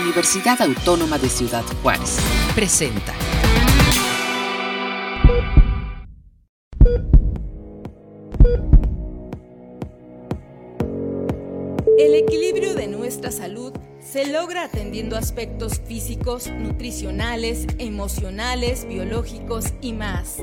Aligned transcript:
Universidad 0.00 0.60
Autónoma 0.60 1.18
de 1.18 1.28
Ciudad 1.28 1.64
Juárez. 1.82 2.18
Presenta. 2.54 3.14
El 11.98 12.14
equilibrio 12.14 12.74
de 12.74 12.88
nuestra 12.88 13.32
salud 13.32 13.72
se 14.00 14.26
logra 14.26 14.64
atendiendo 14.64 15.16
aspectos 15.16 15.80
físicos, 15.80 16.48
nutricionales, 16.48 17.66
emocionales, 17.78 18.86
biológicos 18.86 19.72
y 19.80 19.94
más. 19.94 20.36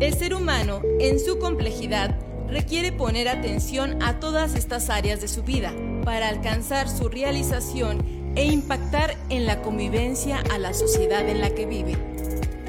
El 0.00 0.14
ser 0.14 0.34
humano, 0.34 0.80
en 1.00 1.20
su 1.20 1.38
complejidad, 1.38 2.18
requiere 2.48 2.92
poner 2.92 3.28
atención 3.28 4.02
a 4.02 4.20
todas 4.20 4.54
estas 4.54 4.88
áreas 4.88 5.20
de 5.20 5.28
su 5.28 5.42
vida 5.42 5.72
para 6.04 6.28
alcanzar 6.28 6.88
su 6.88 7.08
realización 7.08 8.15
e 8.36 8.44
impactar 8.44 9.16
en 9.30 9.46
la 9.46 9.62
convivencia 9.62 10.42
a 10.52 10.58
la 10.58 10.74
sociedad 10.74 11.28
en 11.28 11.40
la 11.40 11.50
que 11.50 11.66
vive. 11.66 11.96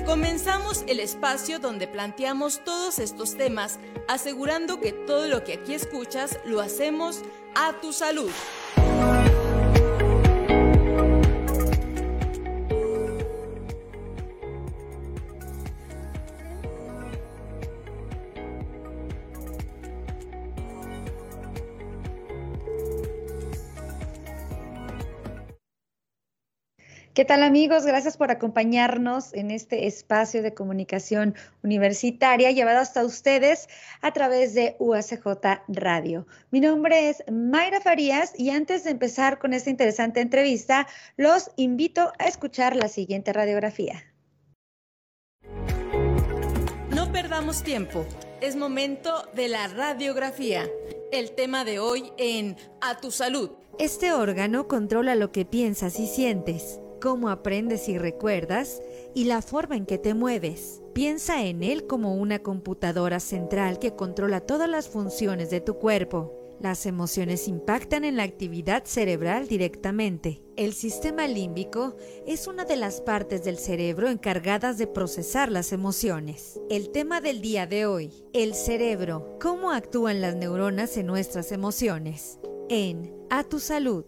Comenzamos 0.06 0.86
el 0.88 1.02
espacio 1.02 1.60
donde 1.60 1.88
planteamos 1.88 2.64
todos 2.64 2.98
estos 2.98 3.36
temas, 3.36 3.78
asegurando 4.08 4.80
que 4.80 4.94
todo 4.94 5.28
lo 5.28 5.44
que 5.44 5.54
aquí 5.54 5.74
escuchas 5.74 6.40
lo 6.46 6.62
hacemos 6.62 7.22
a 7.56 7.74
tu 7.82 7.92
salud. 7.92 8.32
¿Qué 27.18 27.26
tal 27.26 27.42
amigos? 27.42 27.84
Gracias 27.84 28.16
por 28.16 28.30
acompañarnos 28.30 29.34
en 29.34 29.50
este 29.50 29.88
espacio 29.88 30.44
de 30.44 30.54
comunicación 30.54 31.34
universitaria 31.64 32.52
llevado 32.52 32.78
hasta 32.78 33.04
ustedes 33.04 33.68
a 34.04 34.12
través 34.12 34.54
de 34.54 34.76
UACJ 34.78 35.26
Radio. 35.68 36.28
Mi 36.52 36.60
nombre 36.60 37.10
es 37.10 37.24
Mayra 37.32 37.82
Farías 37.82 38.40
y 38.40 38.52
antes 38.52 38.84
de 38.84 38.92
empezar 38.92 39.40
con 39.40 39.56
esta 39.56 39.72
interesante 39.72 40.22
entrevista, 40.22 40.88
los 41.16 41.50
invito 41.56 42.14
a 42.20 42.26
escuchar 42.26 42.76
la 42.76 42.88
siguiente 42.88 43.34
radiografía. 43.34 44.14
No 46.92 47.12
perdamos 47.12 47.64
tiempo, 47.64 48.06
es 48.42 48.56
momento 48.56 49.28
de 49.34 49.48
la 49.48 49.68
radiografía. 49.70 50.68
El 51.12 51.32
tema 51.32 51.66
de 51.66 51.80
hoy 51.80 52.12
en 52.20 52.58
A 52.80 52.98
tu 52.98 53.10
salud. 53.10 53.50
Este 53.80 54.14
órgano 54.14 54.68
controla 54.68 55.16
lo 55.16 55.32
que 55.32 55.46
piensas 55.46 56.00
y 56.00 56.06
sientes 56.06 56.80
cómo 57.00 57.30
aprendes 57.30 57.90
y 57.90 57.98
recuerdas 57.98 58.82
y 59.14 59.26
la 59.26 59.42
forma 59.42 59.76
en 59.76 59.86
que 59.86 59.98
te 59.98 60.14
mueves. 60.14 60.82
Piensa 60.94 61.44
en 61.44 61.64
él 61.64 61.88
como 61.88 62.16
una 62.16 62.40
computadora 62.40 63.20
central 63.20 63.80
que 63.80 63.96
controla 63.96 64.42
todas 64.42 64.70
las 64.70 64.88
funciones 64.90 65.50
de 65.50 65.62
tu 65.62 65.76
cuerpo. 65.76 66.34
Las 66.60 66.88
emociones 66.88 67.48
impactan 67.48 68.04
en 68.04 68.18
la 68.18 68.24
actividad 68.24 68.84
cerebral 68.86 69.48
directamente. 69.48 70.42
El 70.56 70.74
sistema 70.74 71.28
límbico 71.28 71.96
es 72.26 72.48
una 72.48 72.66
de 72.66 72.78
las 72.78 73.00
partes 73.00 73.44
del 73.44 73.58
cerebro 73.58 74.10
encargadas 74.10 74.80
de 74.80 74.88
procesar 74.88 75.52
las 75.52 75.72
emociones. 75.72 76.60
El 76.72 76.90
tema 76.90 77.22
del 77.22 77.42
día 77.42 77.68
de 77.68 77.86
hoy, 77.86 78.12
el 78.34 78.56
cerebro, 78.56 79.38
cómo 79.40 79.72
actúan 79.72 80.20
las 80.20 80.36
neuronas 80.36 80.98
en 80.98 81.06
nuestras 81.06 81.52
emociones. 81.52 82.40
En 82.70 83.14
A 83.30 83.44
tu 83.44 83.60
salud. 83.60 84.06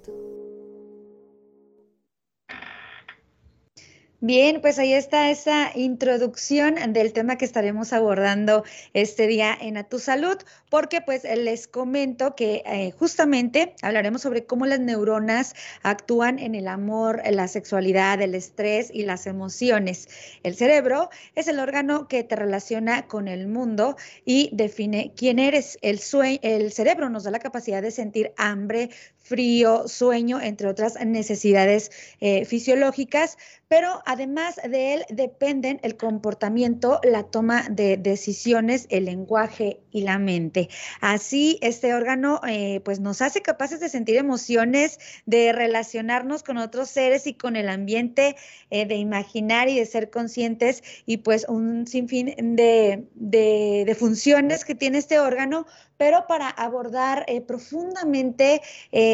Bien, 4.21 4.59
pues 4.59 4.77
ahí 4.79 4.91
está 4.93 5.29
esa 5.29 5.71
introducción 5.75 6.75
del 6.91 7.13
tema 7.13 7.37
que 7.37 7.45
estaremos 7.45 7.93
abordando 7.93 8.65
este 8.93 9.27
día 9.27 9.57
en 9.61 9.77
A 9.77 9.85
Tu 9.85 9.97
Salud, 9.97 10.35
porque 10.69 10.99
pues 10.99 11.23
les 11.23 11.69
comento 11.69 12.35
que 12.35 12.61
eh, 12.65 12.91
justamente 12.99 13.75
hablaremos 13.81 14.21
sobre 14.21 14.45
cómo 14.45 14.65
las 14.65 14.81
neuronas 14.81 15.55
actúan 15.83 16.37
en 16.37 16.53
el 16.53 16.67
amor, 16.67 17.21
la 17.31 17.47
sexualidad, 17.47 18.21
el 18.21 18.35
estrés 18.35 18.91
y 18.93 19.03
las 19.03 19.25
emociones. 19.25 20.09
El 20.43 20.53
cerebro 20.53 21.09
es 21.35 21.47
el 21.47 21.57
órgano 21.57 22.09
que 22.09 22.25
te 22.25 22.35
relaciona 22.35 23.07
con 23.07 23.29
el 23.29 23.47
mundo 23.47 23.95
y 24.25 24.49
define 24.51 25.13
quién 25.15 25.39
eres. 25.39 25.77
El, 25.81 26.01
el 26.41 26.73
cerebro 26.73 27.09
nos 27.09 27.23
da 27.23 27.31
la 27.31 27.39
capacidad 27.39 27.81
de 27.81 27.91
sentir 27.91 28.33
hambre, 28.35 28.89
frío, 29.29 29.87
sueño, 29.87 30.41
entre 30.41 30.67
otras 30.67 30.95
necesidades 31.05 31.91
eh, 32.19 32.45
fisiológicas, 32.45 33.37
pero 33.67 34.01
además 34.07 34.59
de 34.67 34.95
él 34.95 35.05
dependen 35.09 35.79
el 35.83 35.95
comportamiento, 35.95 36.99
la 37.03 37.21
toma 37.21 37.67
de 37.69 37.97
decisiones, 37.97 38.87
el 38.89 39.05
lenguaje 39.05 39.79
y 39.91 40.01
la 40.01 40.17
mente. 40.17 40.69
Así, 40.99 41.59
este 41.61 41.93
órgano 41.93 42.41
eh, 42.47 42.81
pues 42.83 42.99
nos 42.99 43.21
hace 43.21 43.41
capaces 43.41 43.79
de 43.79 43.89
sentir 43.89 44.17
emociones, 44.17 44.97
de 45.27 45.53
relacionarnos 45.53 46.41
con 46.41 46.57
otros 46.57 46.89
seres 46.89 47.27
y 47.27 47.35
con 47.35 47.55
el 47.55 47.69
ambiente, 47.69 48.35
eh, 48.71 48.87
de 48.87 48.95
imaginar 48.95 49.69
y 49.69 49.77
de 49.77 49.85
ser 49.85 50.09
conscientes 50.09 50.83
y 51.05 51.17
pues 51.17 51.45
un 51.47 51.85
sinfín 51.85 52.33
de, 52.55 53.95
funciones 53.99 54.65
que 54.65 54.73
tiene 54.73 54.97
este 54.97 55.19
órgano, 55.19 55.67
pero 55.97 56.25
para 56.27 56.47
abordar 56.47 57.25
profundamente 57.45 58.61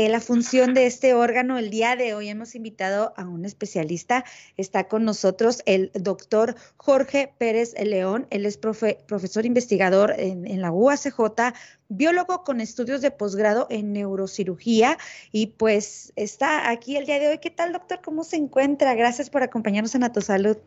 la 0.09 0.19
función 0.19 0.73
de 0.73 0.85
este 0.85 1.13
órgano, 1.13 1.57
el 1.57 1.69
día 1.69 1.95
de 1.95 2.13
hoy 2.13 2.29
hemos 2.29 2.55
invitado 2.55 3.13
a 3.17 3.23
un 3.23 3.45
especialista. 3.45 4.25
Está 4.57 4.87
con 4.87 5.05
nosotros 5.05 5.61
el 5.65 5.91
doctor 5.93 6.55
Jorge 6.77 7.33
Pérez 7.37 7.73
León. 7.81 8.27
Él 8.29 8.45
es 8.45 8.57
profesor 8.57 9.45
investigador 9.45 10.13
en, 10.17 10.61
la 10.61 10.71
UACJ, 10.71 11.53
biólogo 11.89 12.43
con 12.43 12.61
estudios 12.61 13.01
de 13.01 13.11
posgrado 13.11 13.67
en 13.69 13.93
neurocirugía 13.93 14.97
y 15.31 15.47
pues 15.47 16.13
está 16.15 16.69
aquí 16.69 16.97
el 16.97 17.05
día 17.05 17.19
de 17.19 17.29
hoy. 17.29 17.37
¿Qué 17.37 17.49
tal, 17.49 17.73
doctor? 17.73 18.01
¿Cómo 18.03 18.23
se 18.23 18.35
encuentra? 18.35 18.95
Gracias 18.95 19.29
por 19.29 19.43
acompañarnos 19.43 19.95
en 19.95 20.03
A 20.03 20.11
Tu 20.11 20.21
Salud. 20.21 20.57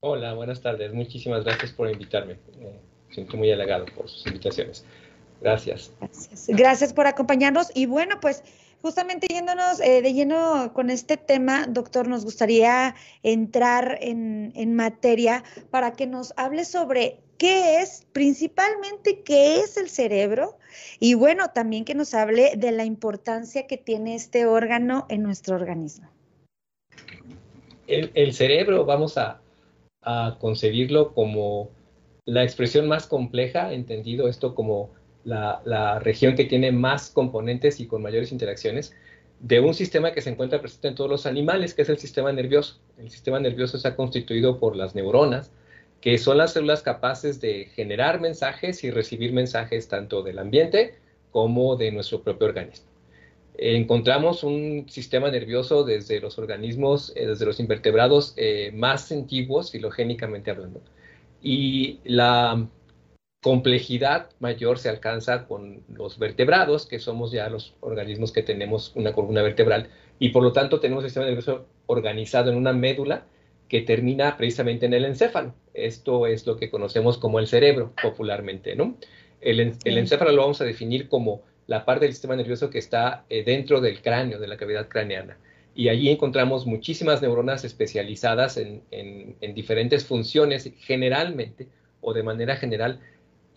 Hola, 0.00 0.34
buenas 0.34 0.60
tardes. 0.60 0.92
Muchísimas 0.92 1.44
gracias 1.44 1.72
por 1.72 1.90
invitarme. 1.90 2.34
Eh, 2.60 2.80
siento 3.10 3.36
muy 3.36 3.50
halagado 3.50 3.86
por 3.94 4.08
sus 4.08 4.26
invitaciones. 4.26 4.84
Gracias. 5.40 5.92
Gracias. 6.48 6.92
por 6.92 7.06
acompañarnos. 7.06 7.70
Y 7.74 7.86
bueno, 7.86 8.16
pues 8.20 8.42
justamente 8.82 9.26
yéndonos 9.28 9.80
eh, 9.80 10.02
de 10.02 10.12
lleno 10.12 10.72
con 10.72 10.90
este 10.90 11.16
tema, 11.16 11.66
doctor, 11.68 12.08
nos 12.08 12.24
gustaría 12.24 12.94
entrar 13.22 13.98
en, 14.00 14.52
en 14.54 14.74
materia 14.74 15.44
para 15.70 15.92
que 15.92 16.06
nos 16.06 16.32
hable 16.36 16.64
sobre 16.64 17.20
qué 17.38 17.80
es, 17.80 18.06
principalmente 18.12 19.22
qué 19.22 19.56
es 19.60 19.76
el 19.76 19.88
cerebro 19.88 20.56
y 21.00 21.14
bueno, 21.14 21.50
también 21.54 21.84
que 21.84 21.94
nos 21.94 22.14
hable 22.14 22.52
de 22.56 22.72
la 22.72 22.84
importancia 22.84 23.66
que 23.66 23.76
tiene 23.76 24.14
este 24.14 24.46
órgano 24.46 25.06
en 25.08 25.22
nuestro 25.22 25.56
organismo. 25.56 26.08
El, 27.86 28.10
el 28.14 28.32
cerebro, 28.32 28.84
vamos 28.84 29.16
a, 29.18 29.40
a 30.02 30.36
concebirlo 30.40 31.12
como 31.14 31.70
la 32.24 32.42
expresión 32.42 32.88
más 32.88 33.06
compleja, 33.06 33.72
entendido 33.72 34.28
esto 34.28 34.54
como 34.54 34.90
la, 35.26 35.98
región 35.98 36.36
que 36.36 36.44
tiene 36.44 36.72
más 36.72 37.10
componentes 37.10 37.80
y 37.80 37.86
con 37.86 38.02
mayores 38.02 38.32
interacciones, 38.32 38.94
de 39.40 39.60
un 39.60 39.74
sistema 39.74 40.12
que 40.12 40.22
se 40.22 40.30
encuentra 40.30 40.60
presente 40.60 40.88
en 40.88 40.94
todos 40.94 41.10
los 41.10 41.26
animales, 41.26 41.74
que 41.74 41.82
es 41.82 41.88
el 41.88 41.98
sistema 41.98 42.32
nervioso. 42.32 42.78
El 42.98 43.10
sistema 43.10 43.38
nervioso 43.38 43.76
está 43.76 43.94
constituido 43.94 44.58
por 44.58 44.76
las 44.76 44.94
neuronas, 44.94 45.50
que 46.00 46.16
son 46.18 46.38
las 46.38 46.52
células 46.52 46.82
capaces 46.82 47.40
de 47.40 47.66
generar 47.74 48.20
mensajes 48.20 48.82
y 48.84 48.90
recibir 48.90 49.32
mensajes 49.32 49.88
tanto 49.88 50.22
del 50.22 50.38
ambiente 50.38 50.94
como 51.32 51.76
de 51.76 51.90
nuestro 51.92 52.22
propio 52.22 52.46
organismo. 52.46 52.86
Encontramos 53.58 54.44
un 54.44 54.86
sistema 54.88 55.30
nervioso 55.30 55.84
desde 55.84 56.20
los 56.20 56.38
organismos, 56.38 57.12
eh, 57.16 57.26
desde 57.26 57.46
los 57.46 57.58
invertebrados 57.58 58.34
eh, 58.36 58.70
más 58.74 59.10
antiguos, 59.10 59.70
filogénicamente 59.70 60.50
hablando, 60.50 60.80
y 61.42 61.98
la 62.04 62.68
complejidad 63.46 64.28
mayor 64.40 64.76
se 64.76 64.88
alcanza 64.88 65.46
con 65.46 65.84
los 65.94 66.18
vertebrados, 66.18 66.84
que 66.84 66.98
somos 66.98 67.30
ya 67.30 67.48
los 67.48 67.76
organismos 67.78 68.32
que 68.32 68.42
tenemos 68.42 68.90
una 68.96 69.12
columna 69.12 69.40
vertebral, 69.40 69.88
y 70.18 70.30
por 70.30 70.42
lo 70.42 70.52
tanto 70.52 70.80
tenemos 70.80 71.04
el 71.04 71.10
sistema 71.10 71.26
nervioso 71.26 71.64
organizado 71.86 72.50
en 72.50 72.56
una 72.56 72.72
médula 72.72 73.24
que 73.68 73.82
termina 73.82 74.36
precisamente 74.36 74.86
en 74.86 74.94
el 74.94 75.04
encéfalo. 75.04 75.54
Esto 75.74 76.26
es 76.26 76.44
lo 76.44 76.56
que 76.56 76.70
conocemos 76.70 77.18
como 77.18 77.38
el 77.38 77.46
cerebro 77.46 77.92
popularmente, 78.02 78.74
¿no? 78.74 78.96
El, 79.40 79.60
encéfalo 79.84 80.32
lo 80.32 80.42
vamos 80.42 80.60
a 80.60 80.64
definir 80.64 81.08
como 81.08 81.42
la 81.68 81.84
parte 81.84 82.06
del 82.06 82.14
sistema 82.14 82.34
nervioso 82.34 82.68
que 82.68 82.80
está 82.80 83.26
eh, 83.30 83.44
dentro 83.44 83.80
del 83.80 84.02
cráneo, 84.02 84.40
de 84.40 84.48
la 84.48 84.56
cavidad 84.56 84.88
craneana 84.88 85.38
y 85.72 85.88
allí 85.88 86.08
encontramos 86.08 86.66
muchísimas 86.66 87.22
neuronas 87.22 87.62
especializadas 87.62 88.56
en, 88.56 88.82
diferentes 89.54 90.04
funciones, 90.04 90.72
generalmente 90.78 91.68
o 92.00 92.14
de 92.14 92.22
manera 92.22 92.56
general, 92.56 93.00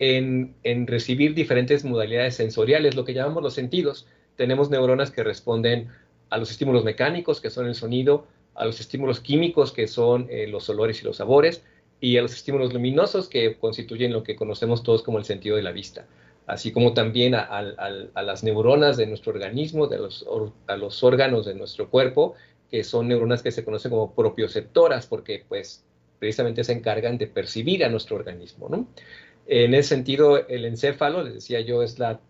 en, 0.00 0.86
recibir 0.86 1.34
diferentes 1.34 1.84
modalidades 1.84 2.34
sensoriales, 2.34 2.96
lo 2.96 3.04
que 3.04 3.14
llamamos 3.14 3.42
los 3.42 3.54
sentidos. 3.54 4.06
Tenemos 4.34 4.70
neuronas 4.70 5.10
que 5.10 5.22
responden 5.22 5.88
a 6.30 6.38
los 6.38 6.50
estímulos 6.50 6.84
mecánicos, 6.84 7.40
que 7.40 7.50
son 7.50 7.66
el 7.66 7.74
sonido, 7.74 8.26
a 8.54 8.64
los 8.64 8.80
estímulos 8.80 9.20
químicos, 9.20 9.72
que 9.72 9.86
son 9.86 10.26
eh, 10.30 10.46
los 10.48 10.68
olores 10.70 11.02
y 11.02 11.04
los 11.04 11.18
sabores, 11.18 11.62
y 12.00 12.16
a 12.16 12.22
los 12.22 12.32
estímulos 12.32 12.72
luminosos, 12.72 13.28
que 13.28 13.56
constituyen 13.58 14.12
lo 14.12 14.22
que 14.22 14.36
conocemos 14.36 14.82
todos 14.82 15.02
como 15.02 15.18
el 15.18 15.24
sentido 15.24 15.56
de 15.56 15.62
la 15.62 15.72
vista, 15.72 16.06
así 16.46 16.72
como 16.72 16.94
también 16.94 17.34
a, 17.34 17.60
las 17.60 18.42
neuronas 18.42 18.96
de 18.96 19.06
nuestro 19.06 19.32
organismo, 19.32 19.86
de 19.86 19.98
los, 19.98 20.26
a 20.66 20.76
los 20.76 21.04
órganos 21.04 21.44
de 21.44 21.54
nuestro 21.54 21.90
cuerpo, 21.90 22.36
que 22.70 22.84
son 22.84 23.08
neuronas 23.08 23.42
que 23.42 23.52
se 23.52 23.64
conocen 23.64 23.90
como 23.90 24.14
propioceptoras, 24.14 25.06
porque 25.06 25.44
pues 25.46 25.84
precisamente 26.18 26.64
se 26.64 26.72
encargan 26.72 27.18
de 27.18 27.26
percibir 27.26 27.84
a 27.84 27.90
nuestro 27.90 28.16
organismo. 28.16 28.68
¿no? 28.70 28.86
En 29.52 29.74
ese 29.74 29.88
sentido, 29.88 30.46
el 30.46 30.64
encéfalo, 30.64 31.24
les 31.24 31.34
decía 31.34 31.60
yo, 31.60 31.82
es 31.82 31.98
la, 31.98 32.20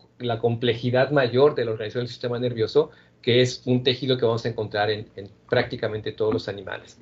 complejidad 0.40 1.10
mayor 1.10 1.54
de 1.54 1.66
la 1.66 1.72
organización 1.72 2.04
del 2.04 2.08
sistema 2.08 2.38
nervioso, 2.38 2.92
que 3.20 3.42
es 3.42 3.60
un 3.66 3.82
tejido 3.84 4.16
que 4.16 4.24
vamos 4.24 4.46
a 4.46 4.48
encontrar 4.48 4.90
en, 4.90 5.06
prácticamente 5.46 6.12
todos 6.12 6.32
los 6.32 6.48
animales. 6.48 6.96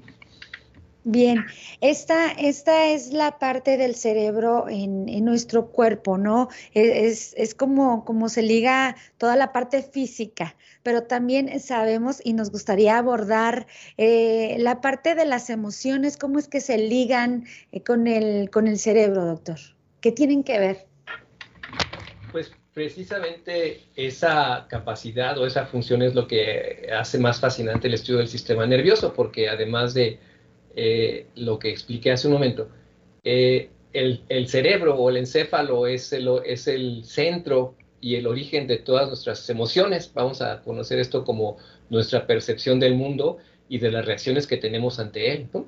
Bien, 1.04 1.44
esta, 1.80 2.32
esta, 2.32 2.88
es 2.88 3.12
la 3.12 3.38
parte 3.38 3.76
del 3.76 3.94
cerebro 3.94 4.68
en, 4.68 5.24
nuestro 5.24 5.68
cuerpo, 5.68 6.18
¿no? 6.18 6.48
E, 6.74 7.06
es, 7.06 7.32
es, 7.36 7.54
como, 7.54 8.04
como 8.04 8.28
se 8.28 8.42
liga 8.42 8.96
toda 9.18 9.36
la 9.36 9.52
parte 9.52 9.84
física, 9.84 10.56
pero 10.82 11.04
también 11.04 11.60
sabemos 11.60 12.20
y 12.24 12.32
nos 12.32 12.50
gustaría 12.50 12.98
abordar 12.98 13.68
eh, 13.98 14.56
la 14.58 14.80
parte 14.80 15.14
de 15.14 15.26
las 15.26 15.48
emociones, 15.48 16.16
cómo 16.16 16.40
es 16.40 16.48
que 16.48 16.60
se 16.60 16.76
ligan 16.76 17.44
eh, 17.70 17.84
con, 17.84 18.08
el, 18.08 18.50
con 18.50 18.66
el 18.66 18.80
cerebro, 18.80 19.24
doctor. 19.24 19.77
¿Qué 20.00 20.12
tienen 20.12 20.44
que 20.44 20.58
ver? 20.58 20.86
Pues 22.30 22.52
precisamente 22.72 23.80
esa 23.96 24.66
capacidad 24.68 25.36
o 25.38 25.46
esa 25.46 25.66
función 25.66 26.02
es 26.02 26.14
lo 26.14 26.28
que 26.28 26.88
hace 26.96 27.18
más 27.18 27.40
fascinante 27.40 27.88
el 27.88 27.94
estudio 27.94 28.18
del 28.18 28.28
sistema 28.28 28.66
nervioso, 28.66 29.12
porque 29.14 29.48
además 29.48 29.94
de 29.94 30.20
eh, 30.76 31.26
lo 31.34 31.58
que 31.58 31.70
expliqué 31.70 32.12
hace 32.12 32.28
un 32.28 32.34
momento, 32.34 32.68
eh, 33.24 33.70
el, 33.92 34.48
cerebro 34.48 34.94
o 34.94 35.10
el 35.10 35.16
encéfalo 35.16 35.86
es 35.86 36.12
el, 36.12 36.28
es 36.44 36.68
el 36.68 37.04
centro 37.04 37.74
y 38.00 38.14
el 38.14 38.26
origen 38.26 38.68
de 38.68 38.76
todas 38.76 39.08
nuestras 39.08 39.48
emociones. 39.50 40.12
Vamos 40.14 40.40
a 40.40 40.62
conocer 40.62 41.00
esto 41.00 41.24
como 41.24 41.56
nuestra 41.90 42.26
percepción 42.26 42.78
del 42.78 42.94
mundo 42.94 43.38
y 43.68 43.78
de 43.78 43.90
las 43.90 44.06
reacciones 44.06 44.46
que 44.46 44.56
tenemos 44.56 45.00
ante 45.00 45.32
él. 45.32 45.48
¿no? 45.52 45.66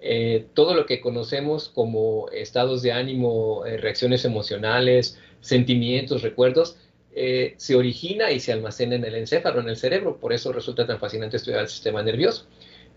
Eh, 0.00 0.46
todo 0.54 0.74
lo 0.74 0.86
que 0.86 1.00
conocemos 1.00 1.68
como 1.68 2.28
estados 2.30 2.82
de 2.82 2.92
ánimo, 2.92 3.66
eh, 3.66 3.76
reacciones 3.78 4.24
emocionales, 4.24 5.18
sentimientos, 5.40 6.22
recuerdos, 6.22 6.76
eh, 7.14 7.54
se 7.56 7.74
origina 7.74 8.30
y 8.30 8.38
se 8.38 8.52
almacena 8.52 8.94
en 8.94 9.04
el 9.04 9.16
encéfalo, 9.16 9.60
en 9.60 9.68
el 9.68 9.76
cerebro. 9.76 10.18
Por 10.18 10.32
eso 10.32 10.52
resulta 10.52 10.86
tan 10.86 11.00
fascinante 11.00 11.36
estudiar 11.36 11.62
el 11.62 11.68
sistema 11.68 12.02
nervioso. 12.02 12.46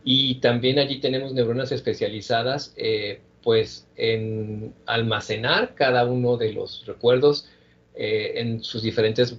Y 0.03 0.35
también 0.35 0.79
allí 0.79 0.99
tenemos 0.99 1.33
neuronas 1.33 1.71
especializadas 1.71 2.75
pues 3.43 3.87
en 3.95 4.73
almacenar 4.85 5.73
cada 5.75 6.05
uno 6.05 6.37
de 6.37 6.53
los 6.53 6.85
recuerdos 6.87 7.47
en 7.95 8.63
sus 8.63 8.81
diferentes 8.81 9.37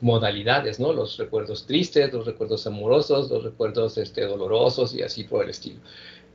modalidades, 0.00 0.78
¿no? 0.78 0.92
Los 0.92 1.16
recuerdos 1.16 1.66
tristes, 1.66 2.12
los 2.12 2.26
recuerdos 2.26 2.66
amorosos, 2.66 3.30
los 3.30 3.44
recuerdos 3.44 3.98
este, 3.98 4.22
dolorosos 4.22 4.94
y 4.94 5.02
así 5.02 5.24
por 5.24 5.44
el 5.44 5.50
estilo. 5.50 5.80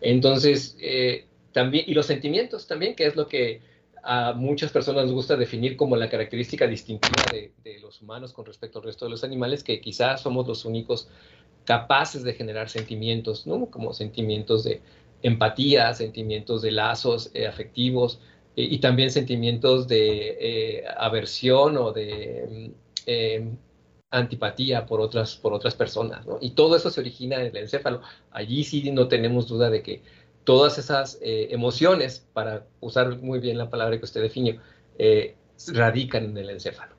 Entonces, 0.03 0.75
eh, 0.81 1.25
también, 1.53 1.85
y 1.88 1.94
los 1.94 2.05
sentimientos 2.05 2.67
también, 2.67 2.94
que 2.94 3.07
es 3.07 3.15
lo 3.15 3.27
que 3.27 3.61
a 4.03 4.33
muchas 4.33 4.69
personas 4.71 5.05
les 5.05 5.13
gusta 5.13 5.38
definir 5.38 5.77
como 5.77 5.95
la 5.95 6.09
característica 6.09 6.67
distintiva 6.67 7.23
de, 7.31 7.79
los 7.79 8.01
humanos 8.01 8.33
con 8.33 8.45
respecto 8.45 8.79
al 8.79 8.85
resto 8.85 9.05
de 9.05 9.11
los 9.11 9.23
animales, 9.23 9.63
que 9.63 9.79
quizás 9.79 10.21
somos 10.21 10.45
los 10.45 10.65
únicos 10.65 11.07
capaces 11.63 12.23
de 12.23 12.33
generar 12.33 12.69
sentimientos, 12.69 13.47
¿no? 13.47 13.67
Como 13.67 13.94
sentimientos 13.94 14.65
de 14.65 14.81
empatía, 15.21 15.94
sentimientos 15.94 16.61
de 16.61 16.71
lazos 16.71 17.31
eh, 17.33 17.47
afectivos 17.47 18.19
eh, 18.57 18.63
y 18.63 18.79
también 18.79 19.09
sentimientos 19.09 19.88
de 19.88 20.83
aversión 20.97 21.77
o 21.77 21.94
de 21.94 22.73
mm, 23.07 23.55
antipatía 24.13 24.86
por 24.86 25.01
otras, 25.01 25.36
por 25.36 25.54
otras 25.54 25.75
personas, 25.75 26.25
¿no? 26.25 26.38
Y 26.39 26.51
todo 26.51 26.75
eso 26.75 26.89
se 26.89 27.01
origina 27.01 27.38
en 27.38 27.48
el 27.48 27.57
encéfalo. 27.57 28.01
Allí 28.31 28.63
sí 28.63 28.92
no 28.92 29.07
tenemos 29.07 29.48
duda 29.48 29.69
de 29.69 29.81
que 29.81 30.04
todas 30.44 30.77
esas 30.77 31.18
eh, 31.21 31.48
emociones, 31.51 32.25
para 32.33 32.68
usar 32.80 33.18
muy 33.18 33.39
bien 33.39 33.57
la 33.57 33.69
palabra 33.69 33.98
que 33.98 34.06
usted 34.06 34.21
definió, 34.21 34.62
eh, 35.00 35.36
radican 35.68 36.25
en 36.25 36.38
el 36.38 36.50
encéfalo. 36.51 36.94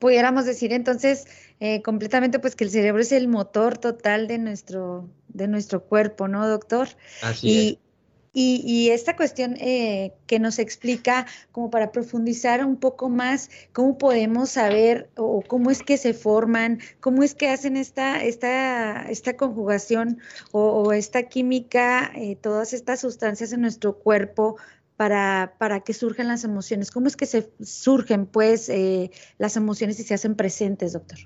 Pudiéramos 0.00 0.44
decir 0.44 0.72
entonces 0.72 1.26
eh, 1.60 1.80
completamente 1.82 2.40
pues 2.40 2.56
que 2.56 2.64
el 2.64 2.70
cerebro 2.70 3.02
es 3.02 3.12
el 3.12 3.28
motor 3.28 3.78
total 3.78 4.26
de 4.26 4.38
nuestro, 4.38 5.08
de 5.28 5.46
nuestro 5.46 5.84
cuerpo, 5.84 6.26
¿no, 6.26 6.48
doctor? 6.48 6.88
Así 7.22 7.68
es. 7.68 7.91
Y, 8.34 8.88
esta 8.90 9.14
cuestión 9.14 9.56
eh, 9.60 10.14
que 10.26 10.38
nos 10.38 10.58
explica, 10.58 11.26
como 11.50 11.70
para 11.70 11.92
profundizar 11.92 12.64
un 12.64 12.76
poco 12.78 13.10
más, 13.10 13.50
cómo 13.72 13.98
podemos 13.98 14.50
saber 14.50 15.10
o 15.16 15.42
cómo 15.46 15.70
es 15.70 15.82
que 15.82 15.98
se 15.98 16.14
forman, 16.14 16.80
cómo 17.00 17.22
es 17.22 17.34
que 17.34 17.50
hacen 17.50 17.76
esta, 17.76 18.22
esta, 18.24 19.02
esta 19.10 19.36
conjugación 19.36 20.20
o, 20.50 20.92
esta 20.94 21.24
química, 21.24 22.10
eh, 22.14 22.36
todas 22.36 22.72
estas 22.72 23.00
sustancias 23.00 23.52
en 23.52 23.60
nuestro 23.60 23.98
cuerpo 23.98 24.56
para, 24.96 25.54
para 25.58 25.80
que 25.80 25.92
surjan 25.92 26.28
las 26.28 26.44
emociones. 26.44 26.90
¿Cómo 26.90 27.08
es 27.08 27.16
que 27.16 27.26
se 27.26 27.50
surgen, 27.62 28.24
pues, 28.24 28.70
eh, 28.70 29.10
las 29.36 29.56
emociones 29.56 30.00
y 30.00 30.04
se 30.04 30.14
hacen 30.14 30.36
presentes, 30.36 30.94
doctor? 30.94 31.18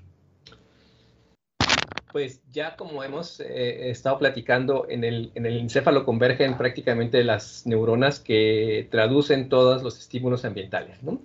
Pues 2.11 2.41
ya 2.51 2.75
como 2.75 3.03
hemos 3.03 3.39
eh, 3.39 3.89
estado 3.89 4.17
platicando, 4.17 4.87
en 4.89 5.03
el, 5.03 5.31
en 5.35 5.45
el 5.45 5.57
encéfalo 5.57 6.05
convergen 6.05 6.57
prácticamente 6.57 7.23
las 7.23 7.65
neuronas 7.67 8.19
que 8.19 8.87
traducen 8.89 9.49
todos 9.49 9.83
los 9.83 9.99
estímulos 9.99 10.45
ambientales, 10.45 11.03
¿no? 11.03 11.19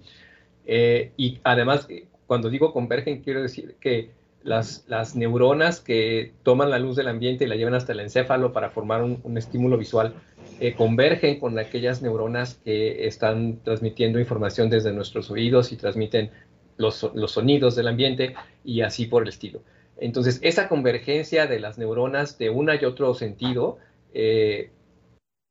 Eh, 0.66 1.12
y 1.16 1.38
además, 1.44 1.88
cuando 2.26 2.50
digo 2.50 2.72
convergen, 2.72 3.22
quiero 3.22 3.42
decir 3.42 3.76
que 3.80 4.10
las, 4.42 4.84
las, 4.88 5.14
neuronas 5.14 5.80
que 5.80 6.32
toman 6.42 6.70
la 6.70 6.78
luz 6.78 6.96
del 6.96 7.08
ambiente 7.08 7.44
y 7.44 7.48
la 7.48 7.54
llevan 7.54 7.74
hasta 7.74 7.92
el 7.92 8.00
encéfalo 8.00 8.52
para 8.52 8.70
formar 8.70 9.02
un, 9.02 9.38
estímulo 9.38 9.78
visual, 9.78 10.14
eh, 10.58 10.74
convergen 10.74 11.38
con 11.38 11.58
aquellas 11.58 12.02
neuronas 12.02 12.54
que 12.64 13.06
están 13.06 13.60
transmitiendo 13.62 14.18
información 14.18 14.68
desde 14.68 14.92
nuestros 14.92 15.30
oídos 15.30 15.70
y 15.70 15.76
transmiten 15.76 16.30
los, 16.76 17.08
los 17.14 17.32
sonidos 17.32 17.76
del 17.76 17.88
ambiente 17.88 18.34
y 18.64 18.80
así 18.80 19.06
por 19.06 19.22
el 19.22 19.28
estilo. 19.28 19.62
Entonces, 20.02 20.40
esa 20.42 20.68
convergencia 20.68 21.46
de 21.46 21.60
las 21.60 21.78
neuronas 21.78 22.36
de 22.36 22.50
una 22.50 22.74
y 22.74 22.84
otro 22.84 23.14
sentido 23.14 23.78
eh, 24.12 24.72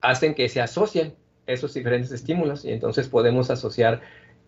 hacen 0.02 0.36
que 0.36 0.50
se 0.50 0.60
asocien 0.60 1.16
esos 1.48 1.74
diferentes 1.74 2.12
estímulos 2.12 2.66
y 2.66 2.72
entonces 2.72 3.08
podemos 3.08 3.50
asociar 3.50 4.02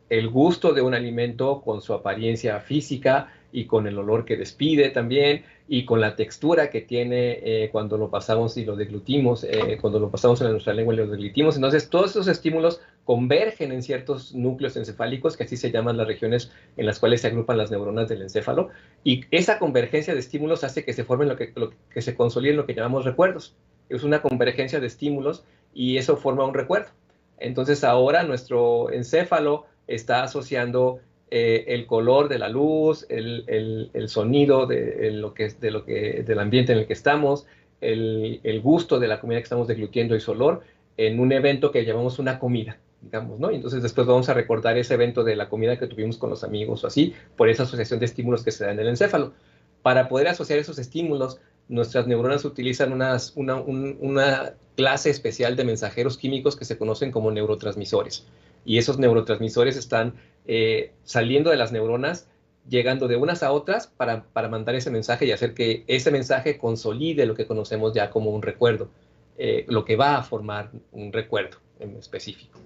el 0.10 0.30
gusto 0.30 0.74
de 0.74 0.82
un 0.82 0.94
alimento 0.94 1.62
con 1.62 1.82
su 1.82 1.94
apariencia 1.94 2.60
física 2.60 3.32
y 3.54 3.66
con 3.66 3.88
el 3.88 3.98
olor 3.98 4.26
que 4.26 4.36
despide 4.36 4.90
también 4.90 5.44
y 5.70 5.86
con 5.86 6.02
la 6.02 6.16
textura 6.16 6.70
que 6.70 6.82
tiene 6.82 7.40
eh, 7.44 7.70
cuando 7.72 7.98
lo 7.98 8.10
pasamos 8.10 8.58
y 8.58 8.66
lo 8.66 8.76
deglutimos, 8.76 9.46
eh, 9.46 9.78
cuando 9.80 10.00
lo 10.00 10.10
pasamos 10.10 10.42
en 10.42 10.52
nuestra 10.52 10.74
lengua 10.74 10.94
y 10.94 10.98
lo 10.98 11.08
deglutimos. 11.08 11.56
Entonces, 11.56 11.90
todos 11.90 12.12
esos 12.12 12.28
estímulos 12.28 12.82
convergen 13.06 13.72
en 13.72 13.84
ciertos 13.84 14.34
núcleos 14.34 14.76
encefálicos, 14.76 15.38
que 15.38 15.44
así 15.44 15.56
se 15.56 15.72
llaman 15.72 15.98
las 15.98 16.08
regiones 16.08 16.52
en 16.76 16.86
las 16.88 17.00
cuales 17.00 17.22
se 17.22 17.28
agrupan 17.28 17.58
las 17.58 17.72
neuronas 17.72 18.10
del 18.10 18.24
encéfalo, 18.24 18.70
y 19.04 19.22
esa 19.32 19.60
convergencia 19.60 20.14
de 20.14 20.20
estímulos 20.20 20.64
hace 20.64 20.84
que 20.84 20.94
se 20.94 21.04
formen 21.04 21.30
lo 21.30 21.36
que, 21.36 21.54
lo 21.56 21.72
que 21.94 22.02
se 22.02 22.16
consoliden 22.16 22.58
lo 22.58 22.66
que 22.66 22.74
llamamos 22.74 23.06
recuerdos. 23.06 23.56
Es 23.88 24.04
una 24.04 24.22
convergencia 24.22 24.80
de 24.80 24.88
estímulos 24.88 25.46
y 25.74 25.98
eso 25.98 26.18
forma 26.18 26.44
un 26.44 26.56
recuerdo. 26.56 26.90
Entonces, 27.38 27.84
ahora 27.84 28.24
nuestro 28.24 28.92
encéfalo 28.92 29.66
está 29.88 30.24
asociando 30.24 31.00
eh, 31.32 31.66
el 31.68 31.86
color 31.88 32.30
de 32.30 32.38
la 32.38 32.50
luz, 32.50 33.06
el, 33.10 33.90
sonido 34.08 34.68
de, 34.68 35.12
lo 35.12 35.34
que, 35.34 35.50
de 35.50 35.72
lo 35.72 35.86
que, 35.86 36.24
del 36.24 36.40
ambiente 36.40 36.74
en 36.74 36.80
el 36.80 36.88
que 36.88 36.94
estamos, 36.94 37.48
el, 37.82 38.62
gusto 38.62 39.00
de 39.00 39.08
la 39.08 39.20
comida 39.20 39.40
que 39.40 39.44
estamos 39.44 39.68
deglutiendo 39.68 40.16
y 40.16 40.20
su 40.20 40.32
olor 40.32 40.62
en 40.98 41.20
un 41.20 41.32
evento 41.32 41.72
que 41.72 41.86
llamamos 41.86 42.20
una 42.20 42.40
comida, 42.40 42.78
digamos, 43.02 43.40
¿no? 43.40 43.52
Y 43.52 43.56
entonces 43.56 43.82
después 43.82 44.06
vamos 44.08 44.30
a 44.30 44.34
recordar 44.34 44.78
ese 44.78 44.94
evento 44.94 45.24
de 45.24 45.36
la 45.36 45.50
comida 45.50 45.78
que 45.78 45.88
tuvimos 45.88 46.18
con 46.18 46.30
los 46.30 46.44
amigos 46.44 46.84
o 46.84 46.88
así, 46.88 47.14
por 47.36 47.50
esa 47.50 47.64
asociación 47.64 48.00
de 48.00 48.06
estímulos 48.06 48.44
que 48.44 48.52
se 48.52 48.66
da 48.66 48.72
en 48.72 48.80
el 48.80 48.88
encéfalo. 48.88 49.34
Para 49.82 50.08
poder 50.08 50.28
asociar 50.28 50.60
esos 50.60 50.78
estímulos, 50.78 51.40
nuestras 51.68 52.08
neuronas 52.08 52.46
utilizan 52.46 52.94
una, 52.94 53.18
una 53.36 54.54
clase 54.76 55.10
especial 55.10 55.56
de 55.56 55.66
mensajeros 55.66 56.18
químicos 56.18 56.56
que 56.56 56.66
se 56.66 56.78
conocen 56.78 57.12
como 57.12 57.32
neurotransmisores 57.32 58.26
y 58.66 58.78
esos 58.78 58.98
neurotransmisores 58.98 59.78
están 59.78 60.14
eh, 60.48 60.92
saliendo 61.04 61.50
de 61.50 61.58
las 61.58 61.72
neuronas, 61.72 62.28
llegando 62.68 63.08
de 63.08 63.18
unas 63.18 63.44
a 63.44 63.52
otras 63.52 63.88
para, 63.88 64.26
mandar 64.50 64.76
ese 64.76 64.90
mensaje 64.90 65.26
y 65.26 65.32
hacer 65.32 65.54
que 65.54 65.84
ese 65.88 66.12
mensaje 66.12 66.58
consolide 66.58 67.26
lo 67.26 67.36
que 67.36 67.46
conocemos 67.46 67.94
ya 67.94 68.10
como 68.10 68.32
un 68.32 68.42
recuerdo, 68.42 68.90
eh, 69.38 69.66
lo 69.68 69.86
que 69.86 69.96
va 69.96 70.18
a 70.18 70.24
formar 70.24 70.72
un 70.92 71.12
recuerdo 71.12 71.58
en 71.80 71.96
específico. 71.98 72.60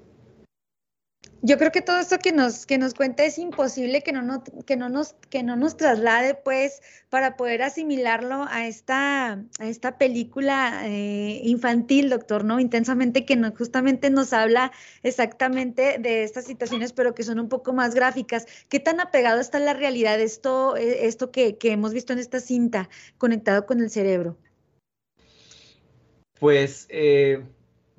Yo 1.42 1.58
creo 1.58 1.72
que 1.72 1.82
todo 1.82 2.00
esto 2.00 2.18
que 2.18 2.32
nos, 2.32 2.66
que 2.66 2.78
nos 2.78 2.94
cuenta 2.94 3.24
es 3.24 3.38
imposible 3.38 4.02
que 4.02 4.12
no, 4.12 4.22
no, 4.24 4.44
que, 4.44 4.76
no 4.76 4.90
nos, 4.90 5.14
que 5.30 5.44
no 5.44 5.56
nos 5.56 5.78
traslade, 5.78 6.34
pues, 6.34 6.82
para 7.10 7.38
poder 7.38 7.62
asimilarlo 7.62 8.46
a 8.50 8.68
esta, 8.68 9.34
a 9.60 9.68
esta 9.68 9.98
película 9.98 10.82
eh, 10.86 11.42
infantil, 11.44 12.10
doctor, 12.10 12.44
¿no? 12.44 12.60
Intensamente, 12.60 13.24
que 13.24 13.36
no, 13.36 13.54
justamente 13.56 14.10
nos 14.10 14.34
habla 14.34 14.72
exactamente 15.04 15.98
de 16.00 16.24
estas 16.24 16.46
situaciones, 16.46 16.92
pero 16.92 17.14
que 17.14 17.24
son 17.24 17.40
un 17.40 17.50
poco 17.50 17.72
más 17.72 17.94
gráficas. 17.94 18.48
¿Qué 18.68 18.80
tan 18.80 19.00
apegado 19.00 19.40
está 19.40 19.60
la 19.60 19.74
realidad 19.74 20.20
esto, 20.20 20.76
eh, 20.76 21.06
esto 21.06 21.32
que, 21.32 21.58
que 21.58 21.72
hemos 21.72 21.94
visto 21.94 22.14
en 22.14 22.20
esta 22.20 22.40
cinta, 22.40 22.90
conectado 23.18 23.66
con 23.66 23.80
el 23.80 23.92
cerebro? 23.92 24.38
Pues 26.40 26.88
eh, 26.90 27.44